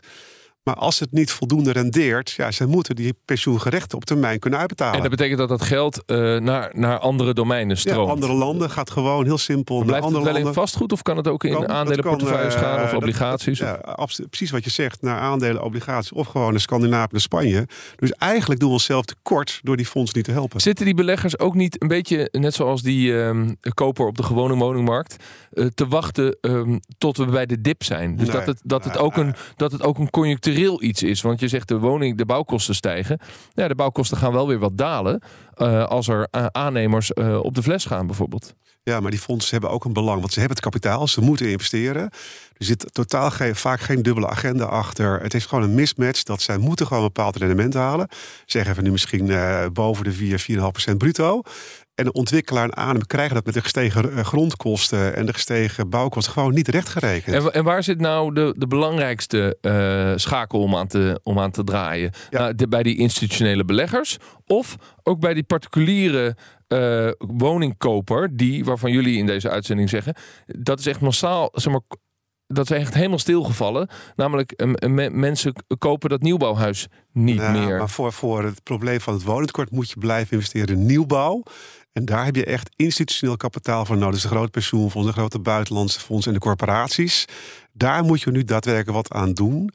Maar 0.67 0.75
als 0.75 0.99
het 0.99 1.12
niet 1.12 1.32
voldoende 1.32 1.71
rendeert, 1.71 2.32
ja, 2.32 2.51
ze 2.51 2.65
moeten 2.65 2.95
die 2.95 3.13
pensioengerechten 3.25 3.97
op 3.97 4.06
termijn 4.06 4.39
kunnen 4.39 4.60
uitbetalen. 4.60 4.95
En 4.95 5.01
dat 5.01 5.10
betekent 5.10 5.38
dat 5.39 5.49
dat 5.49 5.62
geld 5.62 6.03
eh, 6.06 6.17
naar, 6.38 6.71
naar 6.73 6.99
andere 6.99 7.34
domeinen 7.34 7.75
Ja, 7.75 7.82
stroomt. 7.82 8.10
andere 8.10 8.34
landen 8.34 8.69
gaat 8.69 8.91
gewoon 8.91 9.25
heel 9.25 9.38
simpel 9.38 9.75
Maar 9.77 9.86
naar 9.86 9.95
Blijft 9.95 10.06
het 10.08 10.15
andere 10.23 10.39
wel 10.39 10.47
in 10.47 10.53
vastgoed 10.53 10.91
of 10.91 11.01
kan 11.01 11.17
het 11.17 11.27
ook 11.27 11.43
in 11.43 11.51
Kan, 11.53 11.69
aandelenportefeuilles 11.69 12.53
kan, 12.53 12.63
eh, 12.63 12.69
gaan 12.69 12.84
of 12.84 12.93
obligaties? 12.93 13.60
dat- 13.60 13.67
ja, 13.86 13.91
absoluut, 13.91 14.30
precies 14.30 14.51
wat 14.51 14.63
je 14.63 14.69
zegt, 14.69 15.01
naar 15.01 15.19
aandelen, 15.19 15.63
obligaties 15.63 16.12
of 16.12 16.27
gewoon 16.27 16.51
naar 16.51 16.60
Scandinavië 16.62 17.13
en 17.13 17.21
Spanje. 17.21 17.67
Dus 17.95 18.12
eigenlijk 18.12 18.60
doen 18.60 18.69
we 18.69 18.75
onszelf 18.75 19.06
tekort 19.06 19.60
door 19.63 19.77
die 19.77 19.86
fondsen 19.86 20.17
niet 20.17 20.25
te 20.25 20.32
helpen. 20.32 20.60
Zitten 20.62 20.86
die 20.86 20.93
beleggers 20.93 21.39
ook 21.39 21.53
niet 21.56 21.82
een 21.82 21.88
beetje, 21.88 22.30
net 22.32 22.53
zoals 22.53 22.82
die 22.82 23.21
ehm, 23.21 23.53
koper 23.73 24.06
op 24.08 24.17
de 24.17 24.23
gewone 24.23 24.56
woningmarkt, 24.56 25.15
eh, 25.51 25.65
te 25.65 25.88
wachten 25.88 26.38
ehm, 26.41 26.77
tot 26.97 27.17
we 27.17 27.25
bij 27.25 27.45
de 27.45 27.62
dip 27.62 27.84
zijn? 27.84 28.15
Dus 28.15 28.27
Nee, 28.27 28.36
dat, 28.36 28.45
het, 28.45 28.60
dat, 28.63 28.84
het 28.84 28.97
ook 28.97 29.17
een, 29.17 29.36
dat 29.56 29.71
het 29.71 29.84
ook 29.84 29.97
een 29.97 30.10
conjunctureel 30.10 30.56
iets 30.65 31.04
is. 31.04 31.22
Want 31.22 31.39
je 31.39 31.48
zegt 31.48 31.67
de 31.67 31.80
woning, 31.80 32.17
de 32.17 32.26
bouwkosten 32.26 32.76
stijgen. 32.76 33.20
Ja, 33.54 33.67
de 33.67 33.76
bouwkosten 33.76 34.17
gaan 34.17 34.32
wel 34.34 34.48
weer 34.48 34.60
wat 34.60 34.78
dalen 34.78 35.22
eh, 35.54 35.84
als 35.86 36.08
er 36.08 36.28
a- 36.36 36.50
aannemers 36.52 37.13
eh, 37.13 37.39
op 37.39 37.56
de 37.56 37.63
fles 37.63 37.86
gaan 37.86 38.06
bijvoorbeeld. 38.08 38.54
Ja, 38.84 39.00
maar 39.00 39.12
die 39.12 39.20
fondsen 39.20 39.52
hebben 39.52 39.70
ook 39.70 39.86
een 39.86 39.93
belang, 39.93 40.20
want 40.20 40.34
ze 40.34 40.39
hebben 40.39 40.58
het 40.58 40.65
kapitaal, 40.65 41.08
ze 41.08 41.22
moeten 41.22 41.50
investeren. 41.52 42.02
Er 42.58 42.65
zit 42.65 42.86
totaal 42.93 43.32
geen, 43.32 43.56
vaak 43.56 43.80
geen 43.80 44.02
dubbele 44.02 44.28
agenda 44.28 44.65
achter. 44.65 45.22
Het 45.22 45.34
is 45.34 45.46
gewoon 45.46 45.63
een 45.63 45.76
mismatch 45.76 46.24
dat 46.24 46.41
zij 46.41 46.58
moeten 46.58 46.88
gewoon 46.88 47.04
een 47.04 47.12
bepaald 47.13 47.36
rendement 47.36 47.74
halen. 47.74 48.08
Zeg 48.46 48.67
even 48.67 48.84
nu 48.84 48.91
misschien 48.91 49.30
eh, 49.32 49.65
boven 49.74 50.04
de 50.04 50.12
4, 50.12 50.46
4,5% 50.91 50.98
bruto. 50.98 51.41
En 51.97 52.05
de 52.05 52.12
ontwikkelaar 52.12 52.63
en 52.63 52.75
aannemer 52.75 53.07
krijgen 53.07 53.36
dat 53.36 53.45
met 53.45 53.53
de 53.53 53.62
gestegen 53.62 54.12
eh, 54.12 54.25
grondkosten 54.25 55.15
en 55.15 55.25
de 55.25 55.33
gestegen 55.33 55.89
bouwkosten 55.89 56.33
gewoon 56.33 56.53
niet 56.53 56.67
rechtgerekend. 56.67 57.36
En, 57.36 57.53
en 57.53 57.63
waar 57.63 57.83
zit 57.83 57.99
nou 57.99 58.33
de, 58.33 58.53
de 58.57 58.67
belangrijkste 58.67 59.57
eh, 59.62 60.12
schakel 60.15 60.60
om 60.60 60.75
aan 60.75 60.88
te, 60.88 61.19
om 61.23 61.39
aan 61.39 61.51
te 61.51 61.63
draaien? 61.63 62.12
Ja. 62.29 62.39
Nou, 62.39 62.55
de, 62.55 62.67
bij 62.67 62.83
die 62.83 62.97
institutionele 62.97 63.65
beleggers 63.65 64.17
of 64.45 64.75
ook 65.03 65.19
bij 65.19 65.33
die 65.33 65.43
particuliere 65.43 66.36
eh, 66.67 67.10
woningkoper, 67.17 68.38
die, 68.38 68.65
waarvan 68.65 68.91
jullie 68.91 69.17
in 69.17 69.25
deze 69.25 69.49
uitzending 69.49 69.89
zeggen, 69.89 70.15
dat 70.45 70.79
is 70.79 70.86
echt 70.86 70.99
massaal, 70.99 71.49
zeg 71.53 71.73
maar, 71.73 71.81
dat 72.47 72.69
is 72.71 72.77
echt 72.77 72.93
helemaal 72.93 73.19
stilgevallen. 73.19 73.88
Namelijk, 74.15 74.51
eh, 74.51 74.89
me- 74.89 75.10
mensen 75.10 75.53
kopen 75.77 76.10
dat 76.10 76.21
nieuwbouwhuis 76.21 76.88
niet 77.13 77.36
Ja, 77.39 77.51
meer. 77.51 77.77
Maar 77.77 77.89
voor, 77.89 78.13
voor 78.13 78.43
het 78.43 78.63
probleem 78.63 79.01
van 79.01 79.13
het 79.13 79.23
woningtekort 79.23 79.71
moet 79.71 79.89
je 79.89 79.97
blijven 79.99 80.33
investeren 80.33 80.75
in 80.79 80.86
nieuwbouw. 80.86 81.43
En 81.93 82.05
daar 82.05 82.25
heb 82.25 82.36
je 82.36 82.45
echt 82.45 82.69
institutioneel 82.75 83.38
kapitaal 83.38 83.86
voor 83.86 83.97
nodig. 83.97 84.13
Dus 84.13 84.21
de 84.21 84.27
grote 84.27 84.49
pensioenfondsen, 84.49 85.13
de 85.13 85.19
grote 85.19 85.39
buitenlandse 85.39 85.99
fondsen 85.99 86.31
en 86.33 86.38
de 86.39 86.43
corporaties. 86.45 87.25
Daar 87.73 88.03
moet 88.03 88.21
je 88.21 88.31
nu 88.31 88.43
daadwerkelijk 88.43 88.97
wat 89.10 89.12
aan 89.19 89.33
doen. 89.33 89.71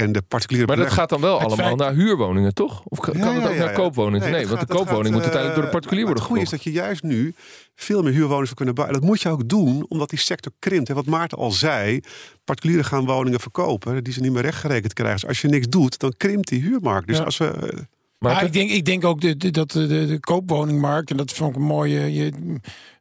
En 0.00 0.12
de 0.12 0.22
particuliere 0.22 0.66
Maar 0.66 0.76
dat 0.76 0.92
gaat 0.92 1.08
dan 1.08 1.20
wel 1.20 1.38
allemaal 1.40 1.56
feit- 1.66 1.76
naar 1.76 1.92
huurwoningen, 1.94 2.54
toch? 2.54 2.82
Of 2.84 2.98
kan 2.98 3.14
Ja, 3.16 3.20
kan 3.24 3.34
het 3.34 3.44
ook 3.44 3.52
ja, 3.52 3.58
naar 3.58 3.68
ja. 3.68 3.72
koopwoningen? 3.74 4.30
Nee, 4.30 4.46
want 4.46 4.58
gaat- 4.58 4.68
de 4.68 4.74
koopwoning 4.74 5.04
gaat, 5.04 5.12
moet 5.14 5.22
uiteindelijk 5.22 5.54
door 5.54 5.62
de 5.62 5.68
eh, 5.68 5.74
particulier 5.74 6.04
worden 6.04 6.22
Het 6.22 6.32
goede 6.32 6.42
is 6.42 6.48
gekocht. 6.48 6.64
dat 6.64 6.74
je 6.74 6.80
juist 6.80 7.02
nu 7.02 7.34
veel 7.74 8.02
meer 8.02 8.12
huurwoningen 8.12 8.44
zou 8.44 8.56
kunnen 8.56 8.74
bouwen. 8.74 8.96
En 8.96 9.00
dat 9.02 9.10
moet 9.10 9.20
je 9.22 9.28
ook 9.28 9.48
doen, 9.48 9.86
omdat 9.88 10.10
die 10.10 10.18
sector 10.18 10.52
krimpt. 10.58 10.88
En 10.88 10.94
wat 10.94 11.06
Maarten 11.06 11.38
al 11.38 11.50
zei, 11.50 12.00
particulieren 12.44 12.84
gaan 12.84 13.04
woningen 13.06 13.40
verkopen... 13.40 14.04
die 14.04 14.12
ze 14.12 14.20
niet 14.20 14.32
meer 14.32 14.42
rechtgerekend 14.42 14.92
krijgen. 14.92 15.20
Dus 15.20 15.28
als 15.28 15.40
je 15.40 15.48
niks 15.48 15.68
doet, 15.68 15.98
dan 15.98 16.14
krimpt 16.16 16.48
die 16.48 16.60
huurmarkt. 16.62 17.06
Dus 17.08 17.16
Ja. 17.18 17.24
als 17.24 17.36
we... 17.36 17.44
eh, 17.46 17.78
Maar 18.18 18.44
ik 18.44 18.52
denk, 18.52 18.70
ik 18.70 18.84
denk 18.84 19.04
ook 19.04 19.20
de- 19.20 19.50
dat 19.50 19.70
de, 19.70 19.86
de, 19.86 20.06
de 20.06 20.20
koopwoningmarkt, 20.20 21.10
en 21.10 21.16
dat 21.16 21.32
vond 21.32 21.50
ik 21.50 21.56
een 21.56 21.66
mooie 21.66 22.12
je, 22.12 22.32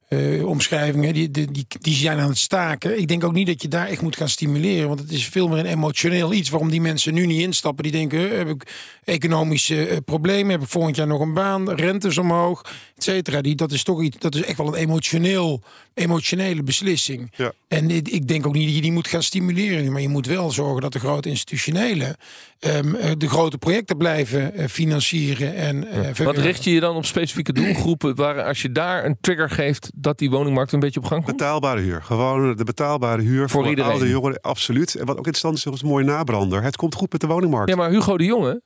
eh, 0.09 0.45
omschrijving, 0.45 1.05
hè, 1.05 1.11
die, 1.11 1.31
die, 1.31 1.51
die, 1.51 1.65
die 1.79 1.95
zijn 1.95 2.19
aan 2.19 2.29
het 2.29 2.37
staken. 2.37 2.99
Ik 2.99 3.07
denk 3.07 3.23
ook 3.23 3.33
niet 3.33 3.47
dat 3.47 3.61
je 3.61 3.67
daar 3.67 3.87
echt 3.87 4.01
moet 4.01 4.15
gaan 4.15 4.29
stimuleren, 4.29 4.87
want 4.87 4.99
het 4.99 5.11
is 5.11 5.25
veel 5.25 5.47
meer 5.47 5.57
een 5.57 5.65
emotioneel 5.65 6.33
iets 6.33 6.49
waarom 6.49 6.69
die 6.69 6.81
mensen 6.81 7.13
nu 7.13 7.25
niet 7.25 7.41
instappen. 7.41 7.83
Die 7.83 7.91
denken, 7.91 8.31
eh, 8.31 8.37
heb 8.37 8.49
ik 8.49 8.71
economische 9.03 9.87
eh, 9.87 9.97
problemen, 10.05 10.51
heb 10.51 10.61
ik 10.61 10.67
volgend 10.67 10.95
jaar 10.95 11.07
nog 11.07 11.19
een 11.19 11.33
baan, 11.33 11.71
rentes 11.71 12.17
omhoog, 12.17 12.61
et 12.95 13.03
cetera. 13.03 13.41
Die, 13.41 13.55
dat 13.55 13.71
is 13.71 13.83
toch 13.83 14.01
iets, 14.01 14.17
dat 14.19 14.35
is 14.35 14.41
echt 14.41 14.57
wel 14.57 14.67
een 14.67 14.81
emotioneel, 14.81 15.61
emotionele 15.93 16.63
beslissing. 16.63 17.31
Ja. 17.35 17.51
En 17.67 17.89
ik 17.89 18.07
ik 18.07 18.27
denk 18.27 18.47
ook 18.47 18.53
niet 18.53 18.65
dat 18.65 18.75
je 18.75 18.81
die 18.81 18.91
moet 18.91 19.07
gaan 19.07 19.23
stimuleren 19.23 19.91
maar 19.91 20.01
je 20.01 20.09
moet 20.09 20.25
wel 20.25 20.51
zorgen 20.51 20.81
dat 20.81 20.93
de 20.93 20.99
grote 20.99 21.29
institutionele 21.29 22.15
ehm, 22.59 22.95
eh, 22.95 23.11
de 23.17 23.29
grote 23.29 23.57
projecten 23.57 23.97
blijven 23.97 24.69
financieren 24.69 25.55
en 25.55 25.87
eh, 25.87 26.25
Wat 26.25 26.37
richt 26.37 26.63
je 26.63 26.71
je 26.71 26.79
dan 26.79 26.95
op 26.95 27.05
specifieke 27.05 27.53
doelgroepen 27.53 28.15
waar 28.15 28.43
als 28.43 28.61
je 28.61 28.71
daar 28.71 29.05
een 29.05 29.17
trigger 29.21 29.49
geeft 29.49 29.89
dat 30.01 30.17
die 30.17 30.29
woningmarkt 30.29 30.71
een 30.71 30.79
beetje 30.79 30.99
op 30.99 31.05
gang 31.05 31.23
komt? 31.23 31.37
Betaalbare 31.37 31.81
huur. 31.81 32.03
Gewoon 32.03 32.55
de 32.55 32.63
betaalbare 32.63 33.21
huur 33.21 33.49
voor, 33.49 33.67
iedereen. 33.67 33.91
oude 33.91 34.09
jongeren. 34.09 34.41
Absoluut. 34.41 34.95
En 34.95 35.05
wat 35.05 35.17
ook 35.17 35.25
interessant 35.25 35.57
is, 35.57 35.65
is 35.65 35.81
een 35.81 35.87
mooie 35.87 36.05
nabrander. 36.05 36.63
Het 36.63 36.75
komt 36.75 36.95
goed 36.95 37.11
met 37.11 37.21
de 37.21 37.27
woningmarkt. 37.27 37.69
Ja, 37.69 37.75
maar 37.75 37.89
Hugo 37.89 38.17
de 38.17 38.25
Jonge 38.25 38.61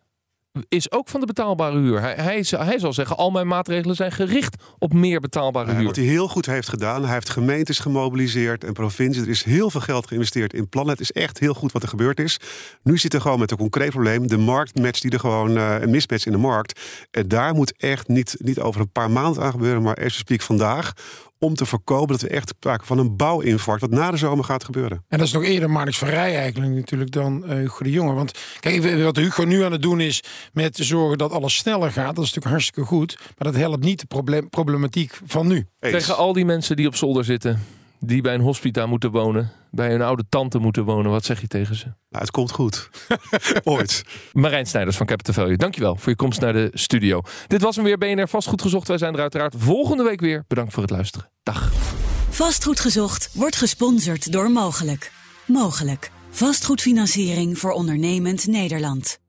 is 0.69 0.91
ook 0.91 1.09
van 1.09 1.19
de 1.19 1.25
betaalbare 1.25 1.79
huur. 1.79 2.01
Hij, 2.01 2.13
hij, 2.13 2.45
hij 2.49 2.79
zal 2.79 2.93
zeggen, 2.93 3.17
al 3.17 3.31
mijn 3.31 3.47
maatregelen 3.47 3.95
zijn 3.95 4.11
gericht 4.11 4.63
op 4.79 4.93
meer 4.93 5.19
betaalbare 5.19 5.71
Eh, 5.71 5.75
huur. 5.77 5.85
wat 5.85 5.95
hij 5.95 6.05
heel 6.05 6.27
goed 6.27 6.45
heeft 6.45 6.69
gedaan. 6.69 7.03
Hij 7.03 7.13
heeft 7.13 7.29
gemeentes 7.29 7.79
gemobiliseerd 7.79 8.63
en 8.63 8.73
provincies. 8.73 9.21
Er 9.23 9.29
is 9.29 9.43
heel 9.43 9.69
veel 9.69 9.81
geld 9.81 10.07
geïnvesteerd 10.07 10.53
in 10.53 10.69
plannen. 10.69 10.91
Het 10.91 11.01
is 11.01 11.11
echt 11.11 11.39
heel 11.39 11.53
goed 11.53 11.71
wat 11.71 11.83
er 11.83 11.89
gebeurd 11.89 12.19
is. 12.19 12.39
Nu 12.83 12.97
zit 12.97 13.13
er 13.13 13.21
gewoon 13.21 13.39
met 13.39 13.51
een 13.51 13.57
concreet 13.57 13.89
probleem. 13.89 14.27
De 14.27 14.37
marktmatch 14.37 14.99
die 14.99 15.11
er 15.11 15.19
gewoon, 15.19 15.57
eh, 15.57 15.75
een 15.81 15.89
mismatch 15.89 16.25
in 16.25 16.31
de 16.31 16.37
markt. 16.37 16.79
En 17.11 17.27
daar 17.27 17.53
moet 17.53 17.73
echt 17.77 18.07
niet, 18.07 18.35
niet 18.39 18.59
over 18.59 18.81
een 18.81 18.91
paar 18.91 19.11
maanden 19.11 19.43
aan 19.43 19.51
gebeuren, 19.51 19.81
maar 19.81 19.95
as 19.95 20.03
we 20.03 20.09
speak 20.09 20.41
vandaag. 20.41 20.93
Om 21.43 21.55
te 21.55 21.65
voorkomen 21.65 22.07
dat 22.07 22.21
we 22.21 22.27
echt 22.27 22.49
sprake 22.49 22.85
van 22.85 22.97
een 22.97 23.15
bouwinfarct, 23.15 23.81
wat 23.81 23.89
na 23.89 24.11
de 24.11 24.17
zomer 24.17 24.45
gaat 24.45 24.63
gebeuren. 24.63 25.03
En 25.07 25.17
dat 25.17 25.27
is 25.27 25.33
nog 25.33 25.43
eerder 25.43 25.69
Marnix 25.69 25.97
van 25.97 26.07
Rij 26.07 26.37
eigenlijk 26.37 26.73
natuurlijk 26.73 27.11
dan 27.11 27.45
eh, 27.45 27.57
Hugo 27.57 27.83
de 27.83 27.91
Jonge. 27.91 28.13
Want 28.13 28.39
kijk, 28.59 29.03
wat 29.03 29.15
Hugo 29.15 29.43
nu 29.43 29.63
aan 29.63 29.71
het 29.71 29.81
doen 29.81 29.99
is 29.99 30.23
met 30.53 30.73
te 30.73 30.83
zorgen 30.83 31.17
dat 31.17 31.31
alles 31.31 31.55
sneller 31.55 31.91
gaat. 31.91 32.15
Dat 32.15 32.23
is 32.23 32.33
natuurlijk 32.33 32.45
hartstikke 32.45 32.89
goed. 32.89 33.17
Maar 33.17 33.51
dat 33.51 33.61
helpt 33.61 33.83
niet 33.83 33.99
de 33.99 34.05
probleem, 34.05 34.49
problematiek 34.49 35.19
van 35.25 35.47
nu. 35.47 35.67
Eens. 35.79 35.93
Tegen 35.93 36.17
al 36.17 36.33
die 36.33 36.45
mensen 36.45 36.75
die 36.75 36.87
op 36.87 36.95
zolder 36.95 37.23
zitten, 37.23 37.59
die 38.05 38.21
bij 38.21 38.33
een 38.33 38.41
hospita 38.41 38.85
moeten 38.85 39.11
wonen, 39.11 39.51
bij 39.71 39.89
hun 39.89 40.01
oude 40.01 40.23
tante 40.29 40.59
moeten 40.59 40.83
wonen, 40.83 41.11
wat 41.11 41.25
zeg 41.25 41.41
je 41.41 41.47
tegen 41.47 41.75
ze? 41.75 41.85
Nou, 41.85 41.95
het 42.09 42.31
komt 42.31 42.51
goed. 42.51 42.89
Ooit. 43.63 44.03
Marijn 44.31 44.65
Snijders 44.65 44.97
van 44.97 45.05
Capital 45.05 45.33
Value, 45.33 45.57
dankjewel 45.57 45.95
voor 45.95 46.09
je 46.09 46.15
komst 46.15 46.41
naar 46.41 46.53
de 46.53 46.69
studio. 46.73 47.21
Dit 47.47 47.61
was 47.61 47.75
hem 47.75 47.85
weer, 47.85 47.97
BNR 47.97 48.27
Vastgoed 48.27 48.61
Gezocht. 48.61 48.87
Wij 48.87 48.97
zijn 48.97 49.13
er 49.13 49.21
uiteraard 49.21 49.55
volgende 49.57 50.03
week 50.03 50.19
weer. 50.19 50.43
Bedankt 50.47 50.73
voor 50.73 50.83
het 50.83 50.91
luisteren. 50.91 51.29
Dag. 51.43 51.71
Vastgoed 52.29 52.79
gezocht 52.79 53.29
wordt 53.33 53.55
gesponsord 53.55 54.31
door 54.31 54.51
Mogelijk. 54.51 55.11
Mogelijk. 55.45 56.11
Vastgoedfinanciering 56.29 57.57
voor 57.57 57.71
ondernemend 57.71 58.47
Nederland. 58.47 59.22